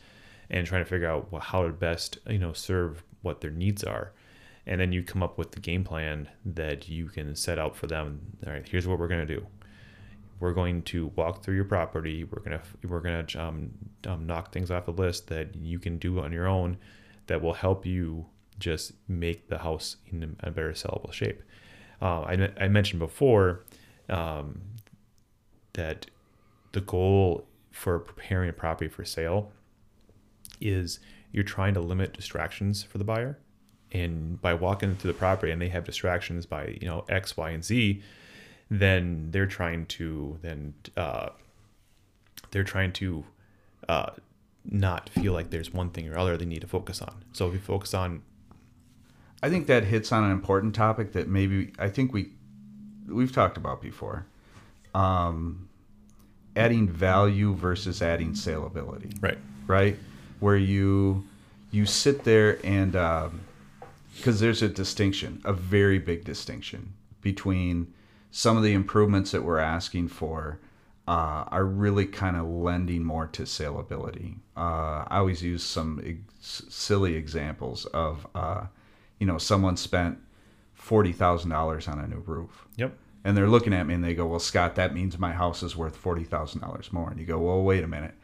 and 0.48 0.66
trying 0.66 0.84
to 0.84 0.88
figure 0.88 1.08
out 1.08 1.28
how 1.42 1.64
to 1.64 1.70
best, 1.70 2.18
you 2.26 2.38
know, 2.38 2.52
serve 2.52 3.04
what 3.20 3.40
their 3.40 3.50
needs 3.50 3.84
are. 3.84 4.12
And 4.66 4.80
then 4.80 4.92
you 4.92 5.02
come 5.02 5.22
up 5.22 5.38
with 5.38 5.52
the 5.52 5.60
game 5.60 5.84
plan 5.84 6.28
that 6.44 6.88
you 6.88 7.06
can 7.06 7.34
set 7.34 7.58
out 7.58 7.76
for 7.76 7.86
them. 7.86 8.20
All 8.46 8.52
right, 8.52 8.66
here's 8.66 8.86
what 8.86 8.98
we're 8.98 9.08
going 9.08 9.26
to 9.26 9.34
do 9.34 9.46
we're 10.42 10.52
going 10.52 10.82
to 10.82 11.12
walk 11.14 11.44
through 11.44 11.54
your 11.54 11.64
property. 11.64 12.24
We're 12.24 12.40
gonna 12.40 12.60
we're 12.88 13.00
gonna 13.00 13.24
um, 13.38 13.70
um, 14.08 14.26
knock 14.26 14.52
things 14.52 14.72
off 14.72 14.86
the 14.86 14.92
list 14.92 15.28
that 15.28 15.54
you 15.54 15.78
can 15.78 15.98
do 15.98 16.18
on 16.18 16.32
your 16.32 16.48
own, 16.48 16.78
that 17.28 17.40
will 17.40 17.54
help 17.54 17.86
you 17.86 18.26
just 18.58 18.92
make 19.06 19.46
the 19.46 19.58
house 19.58 19.98
in 20.10 20.36
a 20.40 20.50
better 20.50 20.72
sellable 20.72 21.12
shape. 21.12 21.42
Uh, 22.02 22.22
I 22.22 22.50
I 22.60 22.66
mentioned 22.66 22.98
before 22.98 23.64
um, 24.08 24.60
that 25.74 26.06
the 26.72 26.80
goal 26.80 27.46
for 27.70 27.98
preparing 27.98 28.50
a 28.50 28.52
property 28.52 28.88
for 28.88 29.04
sale 29.04 29.52
is 30.60 31.00
you're 31.32 31.44
trying 31.44 31.74
to 31.74 31.80
limit 31.80 32.12
distractions 32.12 32.82
for 32.82 32.98
the 32.98 33.04
buyer, 33.04 33.38
and 33.90 34.40
by 34.40 34.54
walking 34.54 34.94
through 34.96 35.12
the 35.12 35.18
property 35.18 35.52
and 35.52 35.60
they 35.60 35.68
have 35.68 35.84
distractions 35.84 36.46
by 36.46 36.78
you 36.80 36.86
know 36.86 37.04
X, 37.08 37.36
Y, 37.36 37.50
and 37.50 37.64
Z 37.64 38.02
then 38.72 39.28
they're 39.32 39.46
trying 39.46 39.84
to 39.84 40.38
then 40.40 40.72
uh, 40.96 41.28
they're 42.50 42.64
trying 42.64 42.90
to 42.90 43.22
uh, 43.86 44.10
not 44.64 45.10
feel 45.10 45.34
like 45.34 45.50
there's 45.50 45.74
one 45.74 45.90
thing 45.90 46.08
or 46.08 46.16
other 46.16 46.38
they 46.38 46.46
need 46.46 46.62
to 46.62 46.66
focus 46.66 47.02
on. 47.02 47.22
So 47.32 47.48
if 47.48 47.52
you 47.52 47.60
focus 47.60 47.92
on 47.92 48.22
I 49.42 49.50
think 49.50 49.66
that 49.66 49.84
hits 49.84 50.10
on 50.10 50.24
an 50.24 50.30
important 50.30 50.74
topic 50.74 51.12
that 51.12 51.28
maybe 51.28 51.72
I 51.78 51.90
think 51.90 52.14
we 52.14 52.32
we've 53.08 53.32
talked 53.32 53.56
about 53.56 53.80
before. 53.82 54.26
Um, 54.94 55.68
adding 56.54 56.86
value 56.88 57.54
versus 57.54 58.02
adding 58.02 58.32
saleability 58.32 59.16
Right. 59.22 59.38
right? 59.66 59.96
Where 60.40 60.56
you 60.56 61.24
you 61.70 61.86
sit 61.86 62.24
there 62.24 62.58
and 62.64 62.92
because 64.16 64.40
there's 64.40 64.60
a 64.60 64.68
distinction, 64.68 65.40
a 65.44 65.52
very 65.54 65.98
big 65.98 66.24
distinction 66.24 66.92
between 67.22 67.92
some 68.30 68.56
of 68.58 68.62
the 68.62 68.74
improvements 68.74 69.30
that 69.30 69.42
we're 69.42 69.58
asking 69.58 70.08
for 70.08 70.58
uh, 71.08 71.44
are 71.48 71.64
really 71.64 72.04
kind 72.06 72.36
of 72.36 72.46
lending 72.46 73.02
more 73.04 73.26
to 73.28 73.42
saleability. 73.42 74.36
Uh, 74.56 75.04
I 75.08 75.18
always 75.18 75.42
use 75.42 75.62
some 75.64 76.00
ex- 76.04 76.62
silly 76.68 77.14
examples 77.16 77.86
of 77.86 78.26
uh, 78.34 78.66
you 79.18 79.26
know 79.26 79.38
someone 79.38 79.76
spent 79.78 80.18
forty 80.82 81.12
thousand 81.12 81.50
dollars 81.50 81.86
on 81.88 81.98
a 82.00 82.06
new 82.08 82.22
roof 82.26 82.66
Yep. 82.76 82.96
and 83.24 83.36
they're 83.36 83.48
looking 83.48 83.72
at 83.72 83.86
me 83.86 83.94
and 83.94 84.02
they 84.04 84.14
go, 84.14 84.26
"Well, 84.26 84.40
Scott, 84.40 84.74
that 84.74 84.92
means 84.94 85.18
my 85.18 85.32
house 85.32 85.62
is 85.62 85.76
worth 85.76 85.96
forty 85.96 86.24
thousand 86.24 86.60
dollars 86.60 86.92
more." 86.92 87.08
And 87.10 87.20
you 87.20 87.24
go, 87.26 87.38
"Well, 87.38 87.62
wait 87.62 87.84
a 87.84 87.88
minute. 87.88 88.14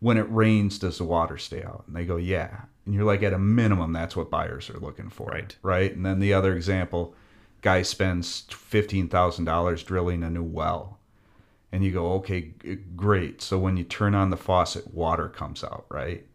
When 0.00 0.16
it 0.16 0.26
rains, 0.30 0.78
does 0.78 0.98
the 0.98 1.04
water 1.04 1.38
stay 1.38 1.62
out?" 1.62 1.84
And 1.86 1.94
they 1.94 2.04
go, 2.04 2.16
"Yeah." 2.16 2.62
And 2.84 2.94
you're 2.94 3.04
like, 3.04 3.22
at 3.22 3.32
a 3.34 3.38
minimum, 3.38 3.92
that's 3.92 4.16
what 4.16 4.30
buyers 4.30 4.68
are 4.70 4.78
looking 4.80 5.10
for, 5.10 5.28
Right. 5.28 5.56
Right. 5.62 5.94
And 5.94 6.04
then 6.04 6.18
the 6.18 6.32
other 6.34 6.56
example, 6.56 7.14
guy 7.60 7.82
spends 7.82 8.46
fifteen 8.50 9.06
thousand 9.08 9.44
dollars 9.44 9.84
drilling 9.84 10.22
a 10.24 10.30
new 10.30 10.42
well, 10.42 10.98
and 11.70 11.84
you 11.84 11.92
go, 11.92 12.14
"Okay, 12.14 12.52
great." 12.96 13.40
So 13.42 13.58
when 13.58 13.76
you 13.76 13.84
turn 13.84 14.14
on 14.16 14.30
the 14.30 14.36
faucet, 14.36 14.92
water 14.92 15.28
comes 15.28 15.62
out, 15.62 15.84
right? 15.90 16.26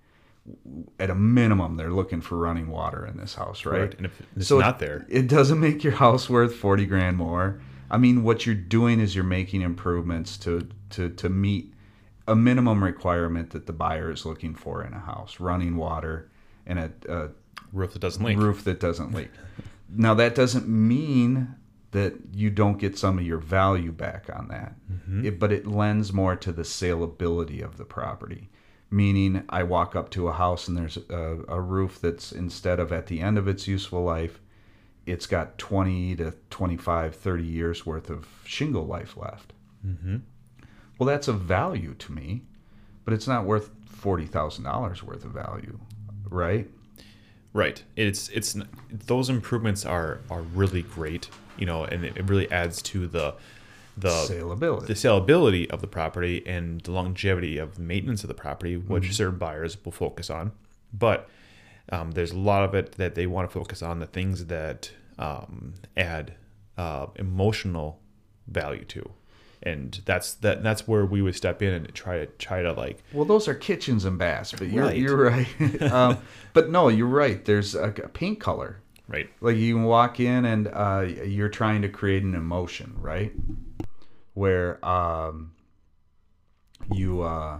At 1.00 1.10
a 1.10 1.16
minimum, 1.16 1.76
they're 1.76 1.92
looking 1.92 2.22
for 2.22 2.38
running 2.38 2.70
water 2.70 3.06
in 3.06 3.18
this 3.18 3.34
house, 3.34 3.66
right? 3.66 3.82
Right. 3.82 3.96
And 3.96 4.06
if 4.06 4.22
it's 4.36 4.48
So 4.48 4.60
not 4.60 4.80
there, 4.80 5.06
It 5.10 5.28
doesn't 5.28 5.60
make 5.60 5.84
your 5.84 5.94
house 5.94 6.30
worth 6.30 6.56
forty 6.56 6.86
grand 6.86 7.18
more. 7.18 7.60
I 7.90 7.98
mean, 7.98 8.24
what 8.24 8.46
you're 8.46 8.56
doing 8.56 9.00
is 9.00 9.16
you're 9.16 9.24
making 9.24 9.62
improvements 9.62 10.38
to 10.40 10.68
to 10.92 11.10
to 11.10 11.30
meet 11.30 11.74
a 12.28 12.36
minimum 12.36 12.84
requirement 12.84 13.52
that 13.52 13.66
the 13.66 13.74
buyer 13.74 14.12
is 14.12 14.26
looking 14.26 14.54
for 14.56 14.84
in 14.84 14.94
a 14.94 15.00
house: 15.00 15.40
running 15.40 15.78
water 15.78 16.30
and 16.66 16.80
a, 16.80 16.92
a 17.10 17.30
roof 17.72 17.94
that 17.94 18.00
doesn't 18.00 18.24
leak. 18.24 18.38
roof 18.38 18.64
that 18.64 18.80
doesn't 18.80 19.14
leak. 19.14 19.30
now 19.90 20.14
that 20.14 20.36
doesn't 20.36 20.68
mean 20.68 21.56
that 21.92 22.14
you 22.34 22.50
don't 22.50 22.78
get 22.78 22.98
some 22.98 23.18
of 23.18 23.26
your 23.26 23.38
value 23.38 23.92
back 23.92 24.30
on 24.36 24.50
that, 24.50 24.76
mm-hmm. 24.92 25.26
it, 25.26 25.40
but 25.40 25.52
it 25.52 25.66
lends 25.66 26.12
more 26.12 26.36
to 26.36 26.52
the 26.52 26.64
saleability 26.64 27.64
of 27.64 27.78
the 27.78 27.86
property. 27.86 28.50
Meaning, 28.96 29.44
I 29.50 29.64
walk 29.64 29.94
up 29.94 30.10
to 30.12 30.30
a 30.30 30.32
house 30.32 30.70
and 30.70 30.78
there's 30.78 30.96
a, 31.10 31.44
a 31.50 31.60
roof 31.60 32.00
that's 32.00 32.32
instead 32.32 32.80
of 32.80 32.94
at 32.94 33.08
the 33.08 33.20
end 33.20 33.38
of 33.38 33.46
its 33.46 33.68
useful 33.68 34.06
life, 34.06 34.40
it's 35.06 35.28
got 35.28 35.58
20 35.58 36.16
to 36.16 36.34
25, 36.50 37.14
30 37.14 37.44
years 37.44 37.86
worth 37.86 38.10
of 38.10 38.26
shingle 38.46 38.86
life 38.86 39.18
left. 39.18 39.52
Mm-hmm. 39.86 40.20
Well, 40.98 41.08
that's 41.08 41.28
of 41.28 41.42
value 41.42 41.94
to 41.96 42.14
me, 42.14 42.44
but 43.04 43.14
it's 43.14 43.28
not 43.28 43.44
worth 43.44 43.70
$40,000 43.90 45.04
worth 45.04 45.26
of 45.26 45.32
value, 45.32 45.78
right? 46.30 46.70
Right. 47.52 47.84
It's 47.98 48.30
it's 48.30 48.58
those 48.90 49.30
improvements 49.30 49.86
are 49.86 50.22
are 50.30 50.42
really 50.42 50.84
great, 50.84 51.30
you 51.58 51.66
know, 51.66 51.84
and 51.84 52.06
it, 52.06 52.16
it 52.16 52.30
really 52.30 52.50
adds 52.50 52.82
to 52.84 53.08
the 53.08 53.36
the 53.98 54.10
Saleability. 54.10 54.88
the 54.88 54.94
saleability 54.94 55.70
of 55.70 55.82
the 55.82 55.88
property 55.88 56.44
and 56.46 56.82
the 56.82 56.92
longevity 56.92 57.58
of 57.58 57.76
the 57.76 57.82
maintenance 57.82 58.24
of 58.24 58.28
the 58.28 58.34
property, 58.34 58.76
which 58.78 59.04
Mm-hmm. 59.04 59.12
certain 59.14 59.38
buyers 59.40 59.78
will 59.86 59.92
focus 59.92 60.30
on. 60.30 60.52
But 60.94 61.30
um, 61.90 62.12
there's 62.12 62.32
a 62.32 62.38
lot 62.38 62.64
of 62.64 62.74
it 62.76 62.94
that 62.94 63.16
they 63.16 63.28
want 63.28 63.50
to 63.50 63.54
focus 63.54 63.82
on 63.82 64.00
the 64.00 64.06
things 64.06 64.46
that 64.48 64.92
um, 65.20 65.76
add 65.96 66.34
uh, 66.78 67.08
emotional 67.16 68.00
value 68.48 68.84
to, 68.86 69.10
and 69.64 70.02
that's 70.06 70.34
that 70.36 70.62
that's 70.64 70.88
where 70.88 71.06
we 71.06 71.22
would 71.22 71.36
step 71.36 71.62
in 71.62 71.74
and 71.74 71.94
try 71.94 72.18
to 72.20 72.26
try 72.26 72.62
to 72.62 72.74
like 72.74 73.02
Well, 73.14 73.26
those 73.26 73.48
are 73.48 73.54
kitchens 73.56 74.04
and 74.06 74.18
baths, 74.18 74.52
but 74.52 74.68
you're 74.70 74.86
Right. 74.86 74.98
you're 74.98 75.18
right. 75.18 75.82
um, 75.92 76.18
but 76.54 76.70
no, 76.70 76.90
you're 76.90 77.08
right. 77.08 77.44
There's 77.46 77.76
a, 77.76 77.90
a 77.90 78.10
paint 78.10 78.40
color. 78.40 78.82
Right 79.08 79.30
Like 79.42 79.58
you 79.58 79.76
can 79.76 79.84
walk 79.84 80.20
in 80.20 80.46
and 80.46 80.68
uh, 80.68 81.06
you're 81.26 81.50
trying 81.50 81.82
to 81.84 81.90
create 81.90 82.24
an 82.24 82.36
emotion, 82.36 82.96
right? 83.00 83.34
Where 84.34 84.84
um, 84.86 85.52
you 86.92 87.22
uh, 87.22 87.60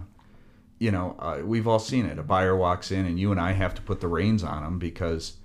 you 0.78 0.90
know 0.90 1.16
uh, 1.18 1.40
we've 1.44 1.66
all 1.66 1.78
seen 1.78 2.06
it. 2.06 2.18
A 2.18 2.22
buyer 2.22 2.56
walks 2.56 2.90
in 2.90 3.06
and 3.06 3.18
you 3.18 3.30
and 3.30 3.40
I 3.40 3.52
have 3.52 3.74
to 3.76 3.82
put 3.82 4.00
the 4.00 4.08
reins 4.08 4.42
on 4.42 4.62
them 4.62 4.78
because 4.78 5.38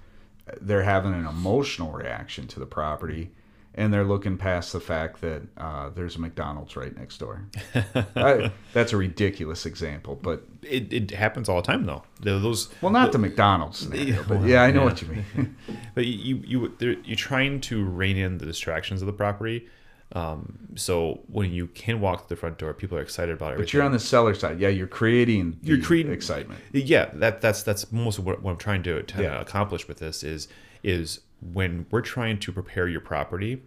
they're 0.59 0.83
having 0.83 1.13
an 1.13 1.25
emotional 1.25 1.91
reaction 1.91 2.47
to 2.47 2.59
the 2.59 2.65
property. 2.65 3.31
And 3.73 3.93
they're 3.93 4.03
looking 4.03 4.37
past 4.37 4.73
the 4.73 4.81
fact 4.81 5.21
that 5.21 5.43
uh, 5.57 5.89
there's 5.91 6.17
a 6.17 6.19
McDonald's 6.19 6.75
right 6.75 6.93
next 6.97 7.19
door. 7.19 7.45
I, 8.17 8.51
that's 8.73 8.91
a 8.91 8.97
ridiculous 8.97 9.65
example, 9.65 10.19
but 10.21 10.43
it, 10.61 10.91
it 10.91 11.11
happens 11.11 11.47
all 11.47 11.61
the 11.61 11.67
time 11.67 11.85
though. 11.85 12.03
Those 12.19 12.67
Well, 12.81 12.91
not 12.91 13.13
the 13.13 13.17
McDonald's 13.17 13.77
scenario, 13.79 14.23
but 14.27 14.39
well, 14.39 14.47
yeah, 14.47 14.63
I 14.63 14.71
know 14.71 14.81
yeah. 14.81 14.85
what 14.85 15.01
you 15.01 15.07
mean. 15.07 15.55
but 15.95 16.05
you 16.05 16.41
you 16.45 16.75
you're 16.79 17.15
trying 17.15 17.61
to 17.61 17.85
rein 17.85 18.17
in 18.17 18.39
the 18.39 18.45
distractions 18.45 19.01
of 19.01 19.05
the 19.05 19.13
property. 19.13 19.67
Um, 20.13 20.57
so 20.75 21.21
when 21.27 21.53
you 21.53 21.67
can 21.67 22.01
walk 22.01 22.27
through 22.27 22.35
the 22.35 22.39
front 22.41 22.57
door, 22.57 22.73
people 22.73 22.97
are 22.97 23.01
excited 23.01 23.31
about 23.33 23.53
it. 23.53 23.57
but 23.59 23.71
you're 23.71 23.83
on 23.83 23.93
the 23.93 23.99
seller 23.99 24.33
side. 24.35 24.59
Yeah, 24.59 24.67
you're 24.67 24.85
creating 24.87 25.57
the 25.61 25.69
You're 25.69 25.81
creating- 25.81 26.11
excitement. 26.11 26.59
yeah 26.73 27.09
that 27.13 27.39
that's 27.39 27.63
that's 27.63 27.89
most 27.93 28.17
of 28.19 28.25
what, 28.25 28.41
what 28.41 28.51
i'm 28.51 28.57
trying 28.57 28.83
to, 28.83 29.01
to 29.03 29.21
Yeah. 29.23 29.39
accomplish 29.39 29.87
with 29.87 29.99
this 29.99 30.21
is 30.23 30.49
is 30.83 31.21
when 31.41 31.85
we're 31.91 32.01
trying 32.01 32.39
to 32.39 32.51
prepare 32.51 32.87
your 32.87 33.01
property 33.01 33.61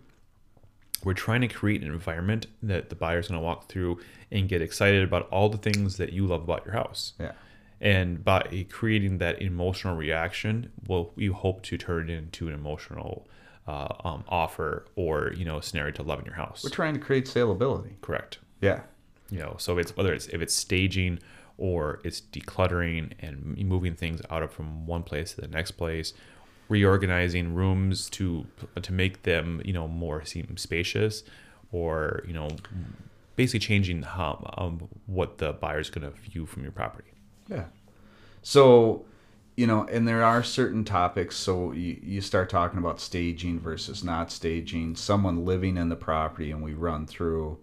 we're 1.05 1.13
trying 1.13 1.43
to 1.43 1.49
create 1.49 1.83
an 1.83 1.89
environment 1.93 2.47
that 2.63 2.89
the 2.89 2.95
buyer's 2.95 3.29
going 3.29 3.39
to 3.39 3.45
walk 3.45 3.69
through 3.69 3.99
and 4.31 4.49
get 4.49 4.63
excited 4.63 5.03
about 5.03 5.29
all 5.29 5.51
the 5.51 5.59
things 5.59 5.99
that 5.99 6.13
you 6.15 6.27
love 6.27 6.43
about 6.43 6.65
your 6.65 6.73
house 6.75 7.13
Yeah. 7.21 7.33
and 7.81 8.25
by 8.25 8.67
creating 8.71 9.19
that 9.19 9.43
emotional 9.43 9.97
reaction 9.97 10.71
well 10.87 11.13
we 11.17 11.27
hope 11.27 11.63
to 11.65 11.77
turn 11.77 12.09
it 12.09 12.15
into 12.15 12.49
an 12.49 12.55
emotional 12.55 13.27
uh, 13.67 13.89
um, 14.05 14.25
offer 14.29 14.87
or 14.95 15.33
you 15.37 15.45
know 15.45 15.61
scenario 15.61 15.93
to 15.93 16.03
love 16.03 16.21
in 16.21 16.25
your 16.25 16.35
house 16.37 16.63
We're 16.65 16.71
trying 16.71 16.95
to 16.95 17.01
create 17.01 17.27
saleability. 17.27 18.01
correct 18.01 18.39
Yeah. 18.63 18.81
you 19.31 19.39
know 19.41 19.57
so 19.59 19.77
it's 19.79 19.97
whether 19.97 20.15
it's 20.15 20.27
if 20.29 20.41
it's 20.41 20.55
staging 20.55 21.19
or 21.57 22.01
it's 22.05 22.21
decluttering 22.21 23.13
and 23.21 23.57
moving 23.59 23.95
things 23.95 24.21
out 24.31 24.43
of 24.43 24.51
from 24.53 24.87
one 24.87 25.03
place 25.03 25.35
to 25.35 25.41
the 25.41 25.49
next 25.49 25.73
place 25.73 26.13
reorganizing 26.69 27.55
rooms 27.55 28.09
to 28.11 28.47
to 28.81 28.93
make 28.93 29.23
them 29.23 29.61
you 29.65 29.73
know 29.73 29.87
more 29.87 30.25
seem 30.25 30.57
spacious 30.57 31.23
or 31.73 32.25
you 32.27 32.33
know 32.33 32.49
basically 33.37 33.61
changing 33.61 34.03
how, 34.03 34.53
um, 34.57 34.89
what 35.07 35.39
the 35.39 35.53
buyer's 35.53 35.91
going 35.91 36.11
to 36.11 36.17
view 36.21 36.47
from 36.47 36.63
your 36.63 36.73
property 36.73 37.11
Yeah. 37.49 37.65
So, 38.43 39.05
you 39.57 39.67
know, 39.67 39.87
and 39.91 40.07
there 40.07 40.23
are 40.23 40.43
certain 40.43 40.85
topics. 40.85 41.37
So 41.37 41.73
you, 41.73 41.99
you 42.03 42.21
start 42.21 42.51
talking 42.51 42.79
about 42.79 43.01
staging 43.01 43.59
versus 43.59 44.05
not 44.05 44.31
staging, 44.31 44.97
someone 44.97 45.45
living 45.45 45.77
in 45.77 45.89
the 45.89 45.97
property, 45.97 46.51
and 46.51 46.63
we 46.63 46.75
run 46.75 47.07
through 47.07 47.59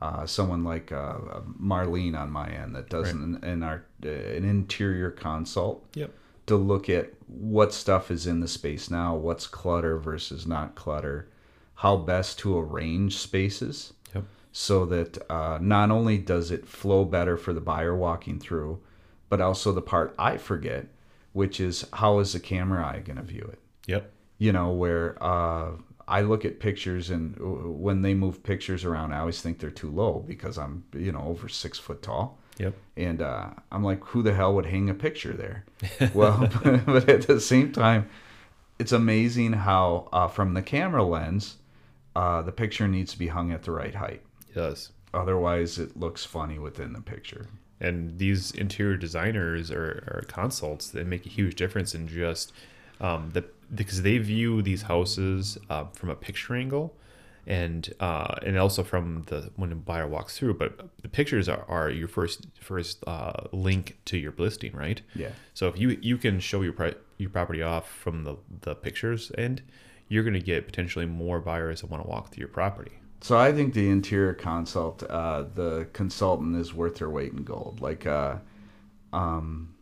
uh, 0.00 0.24
someone 0.26 0.64
like 0.64 0.92
uh, 0.92 1.18
Marlene 1.60 2.18
on 2.18 2.30
my 2.30 2.48
end 2.48 2.74
that 2.74 2.88
does 2.88 3.10
an, 3.10 3.40
an, 3.42 3.62
art, 3.62 3.86
uh, 4.04 4.08
an 4.08 4.44
interior 4.44 5.10
consult 5.10 5.84
yep 5.94 6.10
to 6.50 6.56
look 6.56 6.88
at 6.88 7.12
what 7.26 7.72
stuff 7.72 8.10
is 8.10 8.26
in 8.26 8.40
the 8.40 8.48
space 8.48 8.90
now, 8.90 9.14
what's 9.14 9.46
clutter 9.46 9.98
versus 9.98 10.46
not 10.46 10.74
clutter, 10.74 11.28
how 11.76 11.96
best 11.96 12.38
to 12.40 12.58
arrange 12.58 13.16
spaces 13.16 13.92
yep 14.14 14.24
so 14.52 14.84
that 14.84 15.30
uh, 15.30 15.58
not 15.60 15.90
only 15.90 16.18
does 16.18 16.50
it 16.50 16.66
flow 16.66 17.04
better 17.04 17.36
for 17.36 17.52
the 17.52 17.60
buyer 17.60 17.94
walking 17.94 18.38
through, 18.38 18.80
but 19.28 19.40
also 19.40 19.72
the 19.72 19.80
part 19.80 20.14
I 20.18 20.36
forget, 20.36 20.86
which 21.32 21.60
is 21.60 21.86
how 21.92 22.18
is 22.18 22.32
the 22.32 22.40
camera 22.40 22.84
eye 22.84 23.00
going 23.00 23.16
to 23.16 23.22
view 23.22 23.48
it? 23.52 23.60
yep 23.86 24.12
You 24.38 24.52
know, 24.52 24.72
where 24.72 25.16
uh, 25.22 25.72
I 26.08 26.22
look 26.22 26.44
at 26.44 26.58
pictures 26.58 27.10
and 27.10 27.36
when 27.38 28.02
they 28.02 28.14
move 28.14 28.42
pictures 28.42 28.84
around, 28.84 29.12
I 29.12 29.20
always 29.20 29.40
think 29.40 29.60
they're 29.60 29.70
too 29.70 29.90
low 29.90 30.24
because 30.26 30.58
I'm, 30.58 30.84
you 30.94 31.12
know, 31.12 31.22
over 31.22 31.48
six 31.48 31.78
foot 31.78 32.02
tall. 32.02 32.40
Yep 32.58 32.74
And 32.96 33.22
uh, 33.22 33.50
I'm 33.72 33.82
like, 33.84 34.04
who 34.04 34.22
the 34.22 34.34
hell 34.34 34.54
would 34.54 34.66
hang 34.66 34.90
a 34.90 34.94
picture 34.94 35.32
there? 35.32 35.64
well, 36.14 36.48
but 36.86 37.08
at 37.08 37.26
the 37.26 37.40
same 37.40 37.72
time, 37.72 38.08
it's 38.78 38.92
amazing 38.92 39.52
how, 39.52 40.08
uh, 40.12 40.28
from 40.28 40.54
the 40.54 40.62
camera 40.62 41.02
lens, 41.04 41.56
uh, 42.16 42.42
the 42.42 42.52
picture 42.52 42.88
needs 42.88 43.12
to 43.12 43.18
be 43.18 43.28
hung 43.28 43.52
at 43.52 43.62
the 43.62 43.70
right 43.70 43.94
height. 43.94 44.22
it 44.48 44.54
does 44.54 44.90
Otherwise, 45.12 45.78
it 45.78 45.96
looks 45.98 46.24
funny 46.24 46.58
within 46.58 46.92
the 46.92 47.00
picture. 47.00 47.46
and 47.80 48.18
these 48.18 48.50
interior 48.52 48.96
designers 48.96 49.70
or, 49.70 50.04
or 50.12 50.24
consults 50.28 50.90
they 50.90 51.02
make 51.04 51.24
a 51.26 51.28
huge 51.30 51.54
difference 51.56 51.94
in 51.94 52.06
just 52.06 52.52
um, 53.00 53.30
the 53.32 53.42
because 53.74 54.02
they 54.02 54.18
view 54.18 54.60
these 54.62 54.82
houses 54.82 55.56
uh, 55.70 55.84
from 55.94 56.10
a 56.10 56.14
picture 56.14 56.54
angle 56.54 56.94
and 57.46 57.92
uh, 58.00 58.34
and 58.44 58.58
also 58.58 58.82
from 58.82 59.24
the 59.26 59.50
when 59.56 59.72
a 59.72 59.74
buyer 59.74 60.06
walks 60.06 60.36
through 60.38 60.54
but 60.54 60.88
the 61.02 61.08
pictures 61.08 61.48
are, 61.48 61.64
are 61.68 61.90
your 61.90 62.08
first 62.08 62.46
first 62.60 63.02
uh, 63.06 63.32
link 63.52 63.98
to 64.04 64.16
your 64.18 64.32
listing 64.38 64.72
right 64.74 65.00
Yeah. 65.14 65.30
so 65.54 65.68
if 65.68 65.78
you 65.78 65.98
you 66.02 66.16
can 66.18 66.40
show 66.40 66.62
your 66.62 66.72
pri- 66.74 66.94
your 67.18 67.30
property 67.30 67.62
off 67.62 67.88
from 67.90 68.24
the 68.24 68.36
the 68.62 68.74
pictures 68.74 69.30
and 69.38 69.62
you're 70.08 70.24
going 70.24 70.34
to 70.34 70.40
get 70.40 70.66
potentially 70.66 71.06
more 71.06 71.40
buyers 71.40 71.80
that 71.82 71.90
want 71.90 72.02
to 72.02 72.08
walk 72.08 72.30
through 72.32 72.40
your 72.40 72.48
property. 72.48 72.90
So 73.20 73.38
I 73.38 73.52
think 73.52 73.74
the 73.74 73.88
interior 73.90 74.34
consult, 74.34 75.04
uh, 75.04 75.44
the 75.54 75.86
consultant 75.92 76.56
is 76.56 76.74
worth 76.74 76.96
their 76.96 77.08
weight 77.10 77.32
in 77.32 77.44
gold. 77.44 77.80
Like, 77.80 78.06
uh, 78.06 78.38
um, 79.12 79.74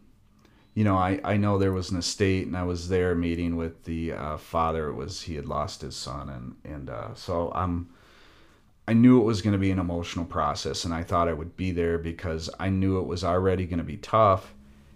you 0.75 0.85
know, 0.85 0.97
I, 0.97 1.21
I 1.25 1.37
know 1.37 1.59
there 1.59 1.73
was 1.73 1.91
an 1.91 1.99
estate, 1.99 2.47
and 2.47 2.57
I 2.57 2.63
was 2.63 2.89
there 2.89 3.15
meeting 3.15 3.57
with 3.57 3.85
the 3.85 4.13
uh, 4.13 4.37
father. 4.37 4.89
It 4.89 4.95
was 4.95 5.23
he 5.23 5.35
had 5.35 5.47
lost 5.47 5.83
his 5.83 5.97
son, 5.97 6.29
and 6.29 6.57
and 6.65 6.91
uh, 6.91 7.15
so 7.15 7.53
I'm. 7.55 7.91
I 8.87 8.95
knew 8.95 9.21
it 9.21 9.25
was 9.25 9.43
going 9.43 9.53
to 9.53 9.59
be 9.59 9.71
an 9.71 9.79
emotional 9.79 10.25
process, 10.25 10.87
and 10.87 10.95
I 10.95 11.03
thought 11.03 11.29
I 11.29 11.35
would 11.35 11.59
be 11.59 11.73
there 11.73 11.99
because 11.99 12.49
I 12.59 12.71
knew 12.71 12.99
it 12.99 13.07
was 13.07 13.23
already 13.23 13.67
going 13.67 13.81
to 13.81 13.85
be 13.85 13.99
tough, 13.99 14.55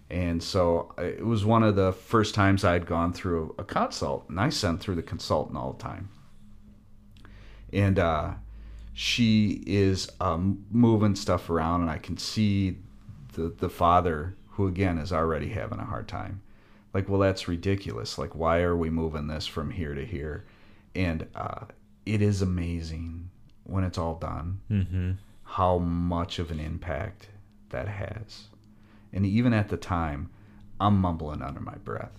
and 0.09 0.41
so 0.41 0.93
it 0.97 1.23
was 1.23 1.45
one 1.45 1.61
of 1.61 1.75
the 1.75 1.91
first 1.91 2.33
times 2.33 2.63
I 2.63 2.73
had 2.73 2.87
gone 2.87 3.13
through 3.13 3.53
a 3.59 3.63
consult, 3.63 4.27
and 4.29 4.39
I 4.39 4.49
sent 4.49 4.79
through 4.79 4.95
the 4.95 5.03
consultant 5.03 5.57
all 5.57 5.73
the 5.73 5.83
time 5.83 6.09
and 7.73 7.97
uh, 7.97 8.33
she 8.93 9.63
is 9.65 10.09
um, 10.21 10.65
moving 10.71 11.15
stuff 11.15 11.49
around, 11.49 11.81
and 11.81 11.89
I 11.89 11.97
can 11.97 12.17
see 12.17 12.77
the 13.33 13.53
the 13.59 13.69
father, 13.69 14.35
who 14.53 14.67
again 14.67 14.97
is 14.97 15.11
already 15.13 15.49
having 15.49 15.79
a 15.79 15.85
hard 15.85 16.07
time. 16.07 16.41
Like, 16.93 17.09
well, 17.09 17.19
that's 17.19 17.47
ridiculous. 17.47 18.17
Like, 18.17 18.35
why 18.35 18.61
are 18.61 18.75
we 18.75 18.89
moving 18.89 19.27
this 19.27 19.47
from 19.47 19.71
here 19.71 19.95
to 19.95 20.05
here? 20.05 20.45
And 20.95 21.27
uh, 21.35 21.65
it 22.05 22.21
is 22.21 22.41
amazing 22.41 23.29
when 23.63 23.83
it's 23.83 23.97
all 23.97 24.15
done 24.15 24.59
Mm-hmm. 24.69 25.11
how 25.43 25.77
much 25.79 26.37
of 26.39 26.51
an 26.51 26.59
impact 26.59 27.29
that 27.69 27.87
has. 27.87 28.43
And 29.11 29.25
even 29.25 29.53
at 29.53 29.69
the 29.69 29.77
time, 29.77 30.29
I'm 30.79 30.97
mumbling 30.99 31.41
under 31.41 31.59
my 31.61 31.75
breath, 31.75 32.11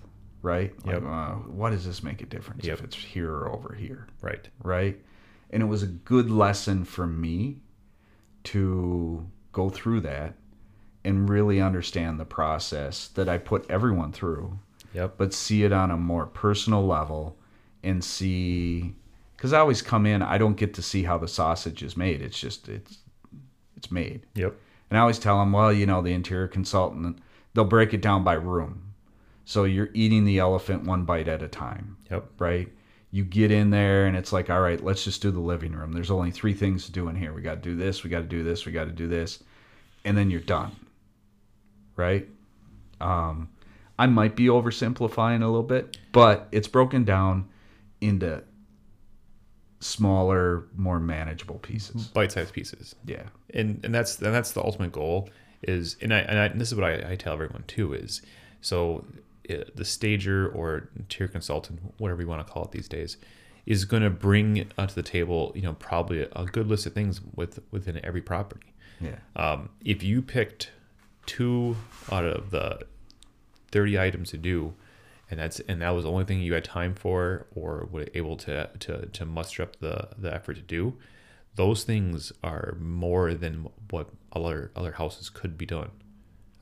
right? 0.42 0.72
Like, 0.84 0.94
Yep. 0.96 1.04
uh, 1.06 1.32
what 1.34 1.70
does 1.70 1.84
this 1.86 2.02
make 2.02 2.20
a 2.22 2.26
difference 2.26 2.64
Yep. 2.64 2.78
if 2.78 2.84
it's 2.84 2.96
here 2.96 3.30
or 3.32 3.52
over 3.52 3.74
here? 3.74 4.08
Right. 4.22 4.48
right? 4.62 4.98
And 5.50 5.62
it 5.62 5.66
was 5.66 5.82
a 5.84 5.88
good 5.88 6.30
lesson 6.30 6.84
for 6.84 7.06
me 7.06 7.60
to 8.44 9.26
go 9.52 9.70
through 9.70 10.00
that 10.00 10.34
and 11.04 11.28
really 11.28 11.60
understand 11.60 12.18
the 12.18 12.24
process 12.24 13.08
that 13.08 13.28
I 13.28 13.38
put 13.38 13.70
everyone 13.70 14.12
through, 14.12 14.58
Yep. 14.94 15.14
but 15.18 15.34
see 15.34 15.64
it 15.64 15.72
on 15.72 15.90
a 15.90 15.96
more 15.96 16.26
personal 16.26 16.86
level 16.86 17.36
and 17.82 18.02
see 18.02 18.94
because 19.36 19.52
I 19.52 19.58
always 19.58 19.82
come 19.82 20.06
in, 20.06 20.22
I 20.22 20.38
don't 20.38 20.56
get 20.56 20.72
to 20.74 20.82
see 20.82 21.02
how 21.02 21.18
the 21.18 21.28
sausage 21.28 21.82
is 21.82 21.96
made. 21.96 22.22
It's 22.22 22.38
just 22.38 22.68
it's 22.68 22.98
it's 23.76 23.90
made. 23.90 24.22
Yep. 24.34 24.54
And 24.90 24.96
I 24.98 25.00
always 25.02 25.18
tell 25.18 25.38
them, 25.40 25.52
well, 25.52 25.72
you 25.72 25.86
know, 25.86 26.00
the 26.00 26.12
interior 26.12 26.48
consultant, 26.48 27.18
they'll 27.52 27.64
break 27.64 27.92
it 27.92 28.00
down 28.00 28.22
by 28.24 28.34
room. 28.34 28.94
So 29.44 29.64
you're 29.64 29.90
eating 29.92 30.24
the 30.24 30.38
elephant 30.38 30.84
one 30.84 31.04
bite 31.04 31.28
at 31.28 31.42
a 31.42 31.48
time 31.48 31.96
Yep. 32.10 32.24
right? 32.38 32.68
You 33.10 33.24
get 33.24 33.50
in 33.50 33.70
there 33.70 34.06
and 34.06 34.16
it's 34.16 34.32
like, 34.32 34.48
all 34.50 34.60
right, 34.60 34.82
let's 34.82 35.04
just 35.04 35.20
do 35.22 35.30
the 35.30 35.40
living 35.40 35.72
room. 35.72 35.92
There's 35.92 36.10
only 36.10 36.30
three 36.30 36.54
things 36.54 36.86
to 36.86 36.92
do 36.92 37.08
in 37.08 37.14
here. 37.16 37.32
We 37.34 37.42
got 37.42 37.62
to 37.62 37.68
do 37.70 37.76
this, 37.76 38.02
we 38.02 38.10
got 38.10 38.20
to 38.20 38.24
do 38.24 38.42
this, 38.42 38.64
we 38.66 38.72
got 38.72 38.84
to 38.86 38.90
do 38.92 39.06
this, 39.06 39.42
and 40.04 40.16
then 40.16 40.30
you're 40.30 40.40
done, 40.40 40.72
right? 41.96 42.28
Um, 43.00 43.48
I 43.98 44.06
might 44.06 44.34
be 44.36 44.46
oversimplifying 44.46 45.42
a 45.42 45.46
little 45.46 45.62
bit, 45.62 45.96
but 46.12 46.48
it's 46.52 46.68
broken 46.68 47.04
down 47.04 47.48
into 48.00 48.42
smaller, 49.80 50.64
more 50.76 50.98
manageable 50.98 51.58
pieces. 51.58 52.08
Bite-sized 52.08 52.52
pieces. 52.52 52.94
Yeah. 53.04 53.24
and 53.52 53.80
and 53.84 53.94
that's 53.94 54.20
and 54.20 54.34
that's 54.34 54.52
the 54.52 54.62
ultimate 54.62 54.92
goal 54.92 55.28
is 55.62 55.96
and 56.00 56.12
I 56.12 56.18
and, 56.20 56.38
I, 56.38 56.44
and 56.46 56.60
this 56.60 56.68
is 56.72 56.74
what 56.78 56.84
I, 56.84 57.12
I 57.12 57.16
tell 57.16 57.32
everyone 57.34 57.64
too 57.66 57.92
is 57.94 58.20
so 58.60 59.04
uh, 59.50 59.56
the 59.74 59.84
stager 59.84 60.48
or 60.48 60.88
tier 61.08 61.28
consultant 61.28 61.80
whatever 61.98 62.20
you 62.22 62.28
want 62.28 62.46
to 62.46 62.50
call 62.52 62.64
it 62.64 62.70
these 62.72 62.88
days 62.88 63.16
is 63.66 63.84
going 63.86 64.02
to 64.02 64.10
bring 64.10 64.70
uh, 64.76 64.86
to 64.86 64.94
the 64.94 65.02
table 65.02 65.52
you 65.54 65.62
know 65.62 65.74
probably 65.74 66.22
a, 66.22 66.28
a 66.36 66.44
good 66.44 66.66
list 66.66 66.84
of 66.86 66.92
things 66.92 67.20
with 67.34 67.60
within 67.70 67.98
every 68.04 68.20
property 68.20 68.74
Yeah. 69.00 69.16
um, 69.36 69.70
if 69.84 70.02
you 70.02 70.20
picked 70.20 70.70
two 71.26 71.76
out 72.10 72.24
of 72.24 72.50
the 72.50 72.80
30 73.70 73.98
items 73.98 74.30
to 74.30 74.38
do 74.38 74.74
and 75.30 75.40
that's 75.40 75.60
and 75.60 75.82
that 75.82 75.90
was 75.90 76.04
the 76.04 76.10
only 76.10 76.24
thing 76.24 76.40
you 76.40 76.54
had 76.54 76.64
time 76.64 76.94
for 76.94 77.46
or 77.54 77.88
were 77.90 78.06
able 78.14 78.36
to 78.36 78.70
to, 78.78 79.06
to 79.06 79.24
muster 79.24 79.62
up 79.62 79.76
the 79.80 80.08
the 80.18 80.32
effort 80.32 80.54
to 80.54 80.62
do. 80.62 80.94
Those 81.56 81.84
things 81.84 82.32
are 82.42 82.76
more 82.80 83.34
than 83.34 83.68
what 83.90 84.10
other 84.32 84.70
other 84.76 84.92
houses 84.92 85.30
could 85.30 85.56
be 85.56 85.66
done. 85.66 85.90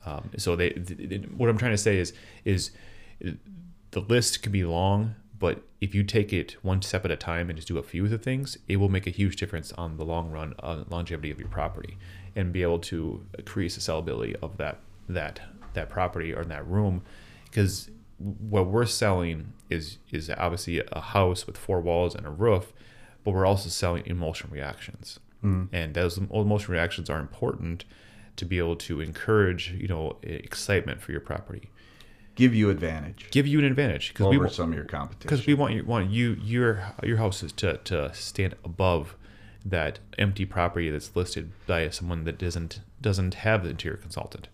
Um, 0.05 0.31
so 0.37 0.55
they, 0.55 0.71
th- 0.71 0.97
th- 0.97 1.29
what 1.37 1.49
i'm 1.49 1.57
trying 1.57 1.71
to 1.71 1.77
say 1.77 1.97
is 1.97 2.11
is 2.43 2.71
the 3.91 4.01
list 4.01 4.41
can 4.41 4.51
be 4.51 4.65
long 4.65 5.15
but 5.39 5.63
if 5.79 5.95
you 5.95 6.03
take 6.03 6.33
it 6.33 6.57
one 6.61 6.81
step 6.81 7.05
at 7.05 7.11
a 7.11 7.15
time 7.15 7.49
and 7.49 7.55
just 7.55 7.69
do 7.69 7.77
a 7.77 7.83
few 7.83 8.03
of 8.03 8.09
the 8.09 8.17
things 8.17 8.57
it 8.67 8.75
will 8.77 8.89
make 8.89 9.07
a 9.07 9.11
huge 9.11 9.37
difference 9.37 9.71
on 9.73 9.95
the 9.95 10.03
long 10.03 10.29
run 10.29 10.55
uh, 10.59 10.83
longevity 10.89 11.31
of 11.31 11.39
your 11.39 11.47
property 11.47 11.97
and 12.35 12.51
be 12.51 12.61
able 12.61 12.79
to 12.79 13.25
increase 13.37 13.75
the 13.75 13.81
sellability 13.81 14.35
of 14.41 14.57
that 14.57 14.79
that 15.07 15.41
that 15.73 15.89
property 15.89 16.33
or 16.33 16.43
that 16.45 16.67
room. 16.67 17.01
Because 17.45 17.89
what 18.17 18.67
we're 18.67 18.85
selling 18.85 19.53
is 19.69 19.97
is 20.11 20.29
obviously 20.29 20.81
a 20.91 21.01
house 21.01 21.45
with 21.45 21.57
four 21.57 21.81
walls 21.81 22.15
and 22.15 22.25
a 22.25 22.29
roof 22.29 22.73
but 23.23 23.31
we're 23.31 23.45
also 23.45 23.69
selling 23.69 24.03
emotional 24.05 24.51
reactions. 24.53 25.19
Hmm. 25.41 25.65
And 25.71 25.93
those 25.93 26.17
emotional 26.17 26.73
reactions 26.73 27.09
are 27.09 27.19
important 27.19 27.85
to 28.35 28.45
be 28.45 28.57
able 28.57 28.75
to 28.75 28.99
encourage 28.99 29.71
you 29.71 29.87
know 29.87 30.17
excitement 30.23 31.01
for 31.01 31.11
your 31.11 31.21
property. 31.21 31.69
Give 32.35 32.55
you 32.55 32.69
advantage. 32.69 33.27
Give 33.31 33.45
you 33.45 33.59
an 33.59 33.65
advantage 33.65 34.09
because 34.09 34.27
we 34.27 34.37
over 34.37 34.45
want 34.45 34.55
some 34.55 34.69
of 34.71 34.75
your 34.75 34.85
competition. 34.85 35.21
because 35.21 35.45
we 35.45 35.53
want 35.53 35.73
you 35.73 35.83
want 35.83 36.09
you 36.09 36.37
your 36.41 36.93
your 37.03 37.17
houses 37.17 37.51
to 37.53 37.77
to 37.85 38.13
stand 38.13 38.55
above 38.63 39.15
that 39.65 39.99
empty 40.17 40.45
property 40.45 40.89
that's 40.89 41.15
listed 41.15 41.51
by 41.67 41.89
someone 41.89 42.23
that 42.25 42.37
doesn't 42.37 42.81
doesn't 43.01 43.33
have 43.35 43.63
the 43.63 43.69
interior 43.69 43.97
consultant 43.97 44.47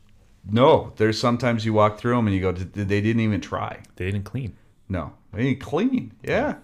no, 0.50 0.94
there's 0.96 1.20
sometimes 1.20 1.66
you 1.66 1.74
walk 1.74 2.00
through 2.00 2.16
them 2.16 2.26
and 2.26 2.34
you 2.36 2.42
go, 2.42 2.54
"Did- 2.54 2.74
they 2.74 3.02
didn't 3.02 3.20
even 3.20 3.42
try. 3.42 3.82
they 3.98 4.06
didn't 4.06 4.24
clean 4.24 4.56
No, 4.88 5.14
they 5.34 5.44
didn't 5.44 5.60
clean. 5.60 6.14
Yeah. 6.24 6.56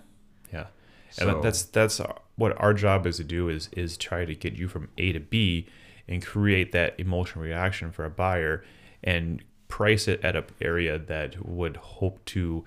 Yeah, 0.52 0.68
So- 1.12 1.36
and 1.36 1.44
that's 1.44 1.64
that's 1.64 2.00
what 2.38 2.60
our 2.60 2.74
job 2.74 3.06
is 3.06 3.18
to 3.18 3.24
do 3.26 3.50
is 3.50 3.70
is 3.74 3.98
try 3.98 4.24
to 4.26 4.34
get 4.34 4.54
you 4.54 4.68
from 4.70 4.88
A 4.98 5.12
to 5.12 5.20
B 5.20 5.68
and 6.08 6.26
create 6.26 6.72
that 6.72 6.98
emotional 7.00 7.44
reaction 7.44 7.92
for 7.92 8.06
a 8.06 8.10
buyer 8.10 8.64
and 9.04 9.44
price 9.68 10.08
it 10.08 10.24
at 10.24 10.36
an 10.38 10.46
area 10.62 10.98
that 10.98 11.46
would 11.46 11.76
hope 11.78 12.24
to 12.26 12.64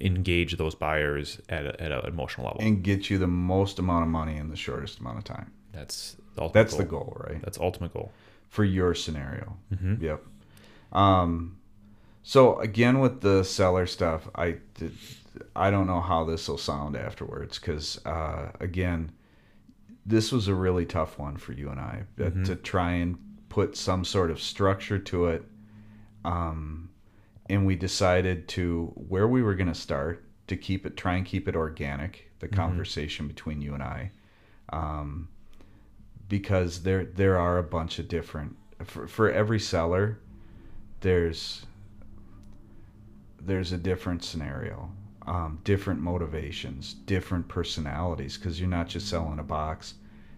engage 0.00 0.56
those 0.56 0.74
buyers 0.74 1.40
at 1.48 1.66
a, 1.66 1.80
at 1.82 1.92
an 1.92 2.06
emotional 2.06 2.46
level. 2.46 2.60
and 2.62 2.82
get 2.82 3.08
you 3.10 3.18
the 3.18 3.26
most 3.26 3.78
amount 3.78 4.02
of 4.04 4.08
money 4.10 4.36
in 4.36 4.48
the 4.50 4.56
shortest 4.56 5.00
amount 5.00 5.18
of 5.18 5.24
time. 5.24 5.52
that's 5.72 6.16
the 6.34 6.42
ultimate 6.42 6.52
That's 6.64 6.72
goal. 6.74 6.78
the 6.78 6.84
goal, 6.84 7.16
right? 7.28 7.42
That's 7.42 7.58
ultimate 7.58 7.92
goal. 7.94 8.12
For 8.48 8.62
your 8.64 8.94
scenario. 8.94 9.56
Mhm. 9.74 10.00
Yep. 10.02 10.22
Um, 10.92 11.56
so 12.22 12.58
again 12.60 13.00
with 13.00 13.20
the 13.22 13.42
seller 13.42 13.86
stuff, 13.86 14.28
I 14.34 14.56
I 15.54 15.70
don't 15.70 15.86
know 15.86 16.00
how 16.00 16.24
this 16.24 16.48
will 16.48 16.58
sound 16.58 16.96
afterwards 16.96 17.58
because 17.58 18.04
uh, 18.06 18.50
again, 18.60 19.12
this 20.04 20.30
was 20.32 20.48
a 20.48 20.54
really 20.54 20.86
tough 20.86 21.18
one 21.18 21.36
for 21.36 21.52
you 21.52 21.68
and 21.70 21.80
I 21.80 22.04
uh, 22.22 22.30
to 22.44 22.54
try 22.56 22.92
and 22.92 23.16
put 23.48 23.76
some 23.76 24.04
sort 24.04 24.30
of 24.30 24.40
structure 24.40 24.98
to 24.98 25.26
it. 25.26 25.44
Um, 26.24 26.90
and 27.48 27.66
we 27.66 27.76
decided 27.76 28.48
to 28.48 28.92
where 28.94 29.28
we 29.28 29.42
were 29.42 29.54
going 29.54 29.68
to 29.68 29.74
start 29.74 30.24
to 30.48 30.56
keep 30.56 30.86
it, 30.86 30.96
try 30.96 31.14
and 31.14 31.26
keep 31.26 31.48
it 31.48 31.56
organic, 31.56 32.30
the 32.38 32.48
conversation 32.48 33.26
between 33.26 33.60
you 33.60 33.74
and 33.74 33.82
I, 33.82 34.10
um, 34.70 35.28
because 36.28 36.82
there 36.82 37.04
there 37.04 37.38
are 37.38 37.58
a 37.58 37.62
bunch 37.62 37.98
of 37.98 38.08
different 38.08 38.56
for, 38.84 39.06
for 39.06 39.30
every 39.30 39.60
seller, 39.60 40.18
there's 41.00 41.66
there's 43.40 43.72
a 43.72 43.78
different 43.78 44.24
scenario, 44.24 44.90
um, 45.26 45.60
different 45.64 46.00
motivations, 46.00 46.94
different 46.94 47.46
personalities, 47.48 48.36
because 48.36 48.58
you're 48.58 48.68
not 48.68 48.88
just 48.88 49.08
selling 49.08 49.38
a 49.38 49.44
box, 49.44 49.94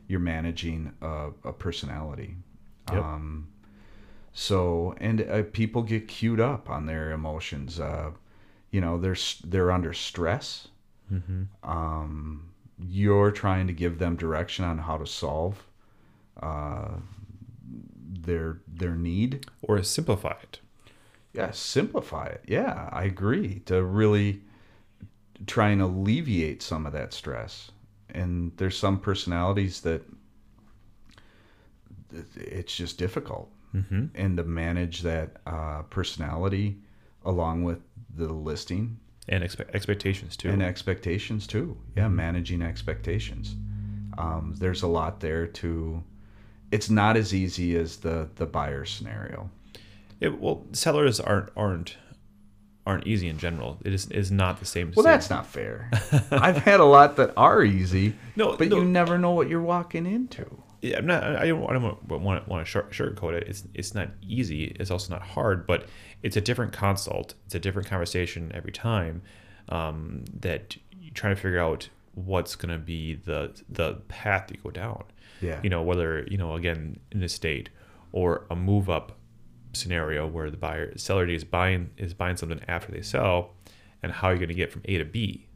you're 0.08 0.20
managing 0.20 0.92
a, 1.00 1.30
a 1.44 1.52
personality. 1.52 2.36
Yep. 2.92 3.02
Um, 3.02 3.48
so 4.32 4.94
and 4.98 5.20
uh, 5.22 5.42
people 5.52 5.82
get 5.82 6.08
queued 6.08 6.40
up 6.40 6.70
on 6.70 6.86
their 6.86 7.10
emotions. 7.10 7.80
Uh, 7.80 8.10
you 8.70 8.80
know, 8.80 8.98
they're 8.98 9.16
they're 9.44 9.70
under 9.70 9.92
stress. 9.92 10.68
Mm-hmm. 11.12 11.44
Um, 11.68 12.50
you're 12.78 13.30
trying 13.30 13.66
to 13.66 13.72
give 13.72 13.98
them 13.98 14.16
direction 14.16 14.64
on 14.64 14.78
how 14.78 14.98
to 14.98 15.06
solve 15.06 15.66
uh, 16.42 16.96
their 18.20 18.60
their 18.66 18.94
need. 18.94 19.46
Or 19.62 19.82
simplify 19.82 20.36
it. 20.42 20.60
Yeah, 21.32 21.50
simplify 21.50 22.26
it. 22.26 22.44
Yeah, 22.46 22.88
I 22.92 23.04
agree. 23.04 23.60
To 23.66 23.82
really 23.82 24.42
try 25.46 25.68
and 25.70 25.80
alleviate 25.80 26.62
some 26.62 26.86
of 26.86 26.92
that 26.92 27.12
stress. 27.12 27.70
And 28.10 28.52
there's 28.56 28.76
some 28.76 28.98
personalities 28.98 29.82
that 29.82 30.02
it's 32.34 32.74
just 32.74 32.98
difficult. 32.98 33.50
Mm-hmm. 33.74 34.06
And 34.14 34.36
to 34.36 34.44
manage 34.44 35.02
that 35.02 35.36
uh, 35.46 35.82
personality 35.90 36.78
along 37.24 37.64
with 37.64 37.78
the 38.16 38.32
listing 38.32 38.98
and 39.28 39.44
expe- 39.44 39.68
expectations 39.74 40.36
too. 40.36 40.48
and 40.50 40.62
expectations 40.62 41.46
too. 41.46 41.76
Yeah, 41.96 42.08
managing 42.08 42.62
expectations. 42.62 43.54
Um, 44.16 44.54
there's 44.58 44.82
a 44.82 44.86
lot 44.88 45.20
there 45.20 45.46
to. 45.46 46.02
It's 46.70 46.90
not 46.90 47.16
as 47.16 47.34
easy 47.34 47.76
as 47.76 47.98
the 47.98 48.28
the 48.36 48.46
buyer 48.46 48.84
scenario. 48.84 49.50
It, 50.20 50.40
well, 50.40 50.64
sellers 50.72 51.20
aren't 51.20 51.50
aren't 51.56 51.96
aren't 52.86 53.06
easy 53.06 53.28
in 53.28 53.38
general. 53.38 53.78
It 53.84 53.92
is 53.92 54.10
is 54.10 54.30
not 54.32 54.58
the 54.60 54.64
same. 54.64 54.92
Well, 54.96 55.04
same- 55.04 55.12
that's 55.12 55.30
not 55.30 55.46
fair. 55.46 55.90
I've 56.30 56.56
had 56.58 56.80
a 56.80 56.84
lot 56.84 57.16
that 57.16 57.34
are 57.36 57.62
easy, 57.62 58.14
No, 58.36 58.56
but 58.56 58.68
no. 58.68 58.78
you 58.78 58.84
never 58.86 59.18
know 59.18 59.32
what 59.32 59.48
you're 59.48 59.60
walking 59.62 60.06
into. 60.06 60.62
Yeah, 60.80 60.98
I'm 60.98 61.06
not. 61.06 61.24
I 61.24 61.48
don't, 61.48 61.68
I 61.68 61.72
don't 61.72 61.82
want 62.08 62.44
to 62.44 62.50
want 62.50 62.66
to 62.66 62.82
sugarcoat 62.82 63.34
it. 63.34 63.48
It's 63.48 63.64
it's 63.74 63.94
not 63.94 64.10
easy. 64.22 64.76
It's 64.78 64.90
also 64.90 65.12
not 65.12 65.22
hard, 65.22 65.66
but 65.66 65.86
it's 66.22 66.36
a 66.36 66.40
different 66.40 66.72
consult. 66.72 67.34
It's 67.46 67.54
a 67.54 67.58
different 67.58 67.88
conversation 67.88 68.52
every 68.54 68.72
time. 68.72 69.22
Um, 69.70 70.24
that 70.40 70.76
you're 70.98 71.12
trying 71.12 71.34
to 71.34 71.40
figure 71.40 71.58
out 71.58 71.88
what's 72.14 72.56
going 72.56 72.72
to 72.72 72.78
be 72.78 73.14
the 73.14 73.60
the 73.68 73.94
path 74.08 74.50
you 74.50 74.58
go 74.62 74.70
down. 74.70 75.04
Yeah. 75.40 75.60
You 75.62 75.70
know 75.70 75.82
whether 75.82 76.26
you 76.30 76.38
know 76.38 76.54
again 76.54 76.98
an 77.12 77.22
estate 77.22 77.70
or 78.12 78.46
a 78.50 78.56
move 78.56 78.88
up 78.88 79.18
scenario 79.72 80.26
where 80.26 80.50
the 80.50 80.56
buyer 80.56 80.96
seller 80.96 81.26
is 81.26 81.44
buying 81.44 81.90
is 81.96 82.14
buying 82.14 82.36
something 82.36 82.60
after 82.68 82.92
they 82.92 83.02
sell, 83.02 83.54
and 84.02 84.12
how 84.12 84.28
you're 84.28 84.38
going 84.38 84.48
to 84.48 84.54
get 84.54 84.72
from 84.72 84.82
A 84.86 84.98
to 84.98 85.04
B. 85.04 85.46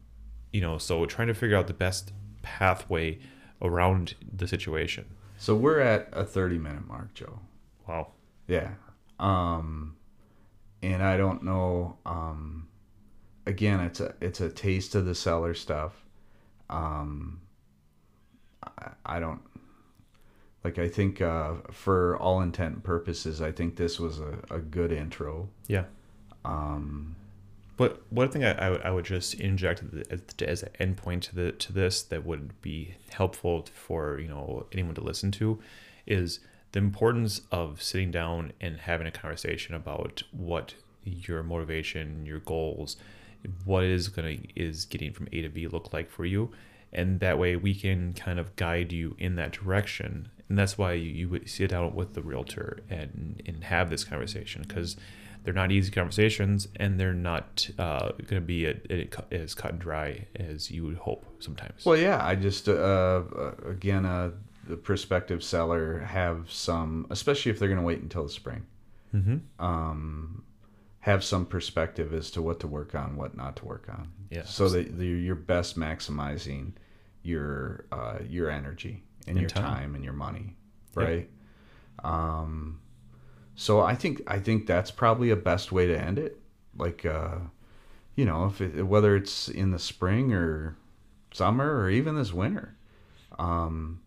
You 0.51 0.61
know, 0.61 0.77
so 0.77 1.05
trying 1.05 1.29
to 1.29 1.33
figure 1.33 1.57
out 1.57 1.67
the 1.67 1.73
best 1.73 2.11
pathway 2.41 3.19
around 3.63 4.15
the 4.35 4.47
situation. 4.47 5.05
So 5.37 5.55
we're 5.55 5.79
at 5.79 6.09
a 6.11 6.23
30 6.23 6.57
minute 6.57 6.87
mark, 6.87 7.13
Joe. 7.13 7.39
Wow. 7.87 8.11
Yeah. 8.47 8.71
Um 9.19 9.95
and 10.81 11.01
I 11.01 11.17
don't 11.17 11.43
know 11.43 11.97
um 12.05 12.67
again 13.45 13.79
it's 13.79 13.99
a 13.99 14.13
it's 14.21 14.41
a 14.41 14.49
taste 14.49 14.95
of 14.95 15.05
the 15.05 15.15
seller 15.15 15.53
stuff. 15.53 16.05
Um 16.69 17.41
I, 18.63 18.91
I 19.05 19.19
don't 19.19 19.41
like 20.63 20.77
I 20.77 20.87
think 20.87 21.21
uh 21.21 21.53
for 21.71 22.17
all 22.17 22.41
intent 22.41 22.75
and 22.75 22.83
purposes 22.83 23.41
I 23.41 23.51
think 23.51 23.75
this 23.75 23.99
was 23.99 24.19
a, 24.19 24.39
a 24.49 24.59
good 24.59 24.91
intro. 24.91 25.49
Yeah. 25.67 25.85
Um 26.45 27.15
But 27.75 28.03
one 28.11 28.29
thing 28.29 28.43
I, 28.43 28.51
I, 28.51 28.91
would, 28.91 29.05
just 29.05 29.33
inject 29.35 29.83
as, 30.11 30.21
as 30.41 30.63
an 30.63 30.69
endpoint 30.79 31.21
to 31.21 31.35
the 31.35 31.51
to 31.53 31.73
this 31.73 32.03
that 32.03 32.25
would 32.25 32.61
be 32.61 32.95
helpful 33.11 33.65
for 33.73 34.19
you 34.19 34.27
know 34.27 34.67
anyone 34.71 34.95
to 34.95 35.01
listen 35.01 35.31
to 35.31 35.59
is 36.05 36.39
the 36.71 36.79
importance 36.79 37.41
of 37.51 37.81
sitting 37.81 38.11
down 38.11 38.53
and 38.61 38.77
having 38.77 39.07
a 39.07 39.11
conversation 39.11 39.75
about 39.75 40.23
what 40.31 40.75
your 41.03 41.43
motivation, 41.43 42.25
your 42.25 42.39
goals, 42.39 42.97
what 43.65 43.83
is 43.83 44.07
gonna 44.07 44.37
is 44.55 44.85
getting 44.85 45.11
from 45.11 45.27
A 45.31 45.41
to 45.41 45.49
B 45.49 45.67
look 45.67 45.93
like 45.93 46.11
for 46.11 46.25
you, 46.25 46.51
and 46.91 47.19
that 47.21 47.39
way 47.39 47.55
we 47.55 47.73
can 47.73 48.13
kind 48.13 48.39
of 48.39 48.55
guide 48.55 48.91
you 48.91 49.15
in 49.17 49.35
that 49.35 49.51
direction. 49.51 50.29
And 50.47 50.59
that's 50.59 50.77
why 50.77 50.93
you, 50.93 51.09
you 51.09 51.29
would 51.29 51.49
sit 51.49 51.71
down 51.71 51.95
with 51.95 52.13
the 52.13 52.21
realtor 52.21 52.81
and 52.87 53.41
and 53.47 53.63
have 53.63 53.89
this 53.89 54.03
conversation 54.03 54.63
because 54.67 54.95
they're 55.43 55.53
not 55.53 55.71
easy 55.71 55.91
conversations 55.91 56.67
and 56.77 56.99
they're 56.99 57.13
not 57.13 57.69
uh, 57.77 58.09
going 58.09 58.41
to 58.41 58.41
be 58.41 58.65
a, 58.65 58.75
a, 58.89 59.09
as 59.31 59.53
cut 59.53 59.71
and 59.71 59.79
dry 59.79 60.25
as 60.35 60.71
you 60.71 60.85
would 60.85 60.97
hope 60.97 61.25
sometimes. 61.39 61.85
Well, 61.85 61.97
yeah, 61.97 62.25
I 62.25 62.35
just 62.35 62.69
uh, 62.69 62.71
uh, 62.71 63.51
again, 63.65 64.05
uh, 64.05 64.31
the 64.67 64.77
prospective 64.77 65.43
seller 65.43 65.99
have 65.99 66.49
some, 66.49 67.07
especially 67.09 67.51
if 67.51 67.59
they're 67.59 67.67
going 67.67 67.79
to 67.79 67.85
wait 67.85 68.01
until 68.01 68.23
the 68.23 68.29
spring, 68.29 68.65
mm-hmm. 69.13 69.37
um, 69.63 70.43
have 71.01 71.23
some 71.23 71.45
perspective 71.45 72.13
as 72.13 72.31
to 72.31 72.41
what 72.41 72.61
to 72.61 72.67
work 72.67 72.95
on, 72.95 73.17
what 73.17 73.35
not 73.35 73.57
to 73.57 73.65
work 73.65 73.87
on. 73.89 74.09
Yeah. 74.29 74.43
So 74.45 74.69
that 74.69 74.93
you're 74.93 75.35
best 75.35 75.77
maximizing 75.77 76.71
your 77.21 77.85
uh, 77.91 78.19
your 78.27 78.49
energy 78.49 79.03
and, 79.27 79.37
And 79.37 79.41
your 79.41 79.49
time. 79.49 79.63
time. 79.63 79.95
and 79.95 80.03
your 80.03 80.13
money, 80.13 80.55
right? 80.95 81.29
Um, 82.03 82.79
so 83.55 83.81
I 83.81 83.95
think 83.95 84.21
I 84.27 84.39
think 84.39 84.65
that's 84.65 84.91
probably 84.91 85.29
a 85.29 85.35
best 85.35 85.71
way 85.71 85.87
to 85.87 85.99
end 85.99 86.19
it. 86.19 86.39
Like, 86.77 87.05
uh, 87.05 87.37
you 88.15 88.25
know, 88.25 88.45
if 88.45 88.61
it, 88.61 88.83
whether 88.83 89.15
it's 89.15 89.47
in 89.47 89.71
the 89.71 89.79
spring 89.79 90.33
or 90.33 90.75
summer 91.33 91.77
or 91.77 91.89
even 91.89 92.15
this 92.15 92.33
winter, 92.33 92.75
um, 93.37 94.01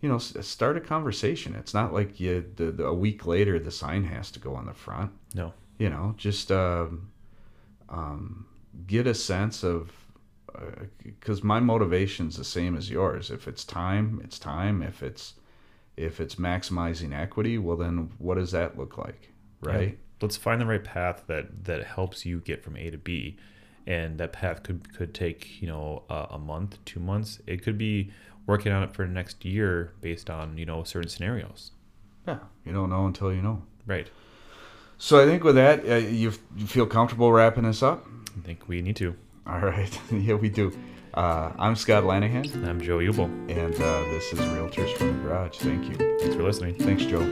you 0.00 0.08
know, 0.08 0.16
s- 0.16 0.36
start 0.46 0.76
a 0.76 0.80
conversation. 0.80 1.54
It's 1.54 1.74
not 1.74 1.92
like 1.92 2.20
you 2.20 2.44
the, 2.56 2.70
the, 2.72 2.86
a 2.86 2.94
week 2.94 3.26
later 3.26 3.58
the 3.58 3.70
sign 3.70 4.04
has 4.04 4.30
to 4.32 4.40
go 4.40 4.54
on 4.54 4.66
the 4.66 4.74
front. 4.74 5.12
No. 5.34 5.52
You 5.78 5.90
know, 5.90 6.14
just 6.16 6.50
um, 6.50 7.10
um, 7.88 8.46
get 8.86 9.06
a 9.06 9.14
sense 9.14 9.62
of 9.62 9.92
because 11.02 11.42
my 11.42 11.60
motivation's 11.60 12.36
the 12.36 12.44
same 12.44 12.76
as 12.76 12.90
yours. 12.90 13.30
If 13.30 13.46
it's 13.46 13.64
time, 13.64 14.20
it's 14.24 14.38
time. 14.38 14.82
If 14.82 15.02
it's 15.02 15.34
if 15.96 16.20
it's 16.20 16.36
maximizing 16.36 17.16
equity, 17.16 17.58
well 17.58 17.76
then 17.76 18.10
what 18.18 18.36
does 18.36 18.52
that 18.52 18.78
look 18.78 18.98
like, 18.98 19.32
right? 19.60 19.88
Yeah. 19.88 19.94
Let's 20.20 20.36
find 20.36 20.60
the 20.60 20.66
right 20.66 20.82
path 20.82 21.24
that 21.26 21.64
that 21.64 21.84
helps 21.84 22.24
you 22.24 22.40
get 22.40 22.62
from 22.62 22.76
A 22.76 22.90
to 22.90 22.98
B, 22.98 23.36
and 23.86 24.18
that 24.18 24.32
path 24.32 24.62
could 24.62 24.94
could 24.94 25.14
take 25.14 25.60
you 25.60 25.68
know 25.68 26.04
a, 26.08 26.28
a 26.30 26.38
month, 26.38 26.78
two 26.84 27.00
months. 27.00 27.40
It 27.46 27.62
could 27.62 27.78
be 27.78 28.10
working 28.46 28.72
on 28.72 28.82
it 28.82 28.94
for 28.94 29.06
the 29.06 29.12
next 29.12 29.44
year 29.44 29.92
based 30.00 30.30
on 30.30 30.56
you 30.56 30.66
know 30.66 30.84
certain 30.84 31.10
scenarios. 31.10 31.72
Yeah, 32.26 32.38
you 32.64 32.72
don't 32.72 32.90
know 32.90 33.06
until 33.06 33.32
you 33.32 33.42
know. 33.42 33.62
Right. 33.86 34.08
So 34.98 35.22
I 35.22 35.26
think 35.26 35.44
with 35.44 35.56
that, 35.56 35.86
uh, 35.86 35.96
you, 35.96 36.32
you 36.56 36.66
feel 36.66 36.86
comfortable 36.86 37.30
wrapping 37.30 37.64
this 37.64 37.82
up. 37.82 38.06
I 38.36 38.40
think 38.40 38.66
we 38.66 38.80
need 38.80 38.96
to. 38.96 39.14
All 39.46 39.60
right, 39.60 40.00
yeah, 40.10 40.34
we 40.34 40.48
do. 40.48 40.76
Uh, 41.16 41.50
I'm 41.58 41.74
Scott 41.76 42.04
Lanahan, 42.04 42.68
I'm 42.68 42.78
Joe 42.80 42.98
Ubel. 42.98 43.24
and 43.50 43.74
uh, 43.74 44.00
this 44.10 44.32
is 44.34 44.38
Realtors 44.38 44.94
from 44.98 45.16
the 45.16 45.22
Garage. 45.22 45.56
Thank 45.56 45.88
you. 45.88 46.18
Thanks 46.20 46.36
for 46.36 46.42
listening. 46.42 46.74
Thanks, 46.74 47.04
Joe. 47.06 47.22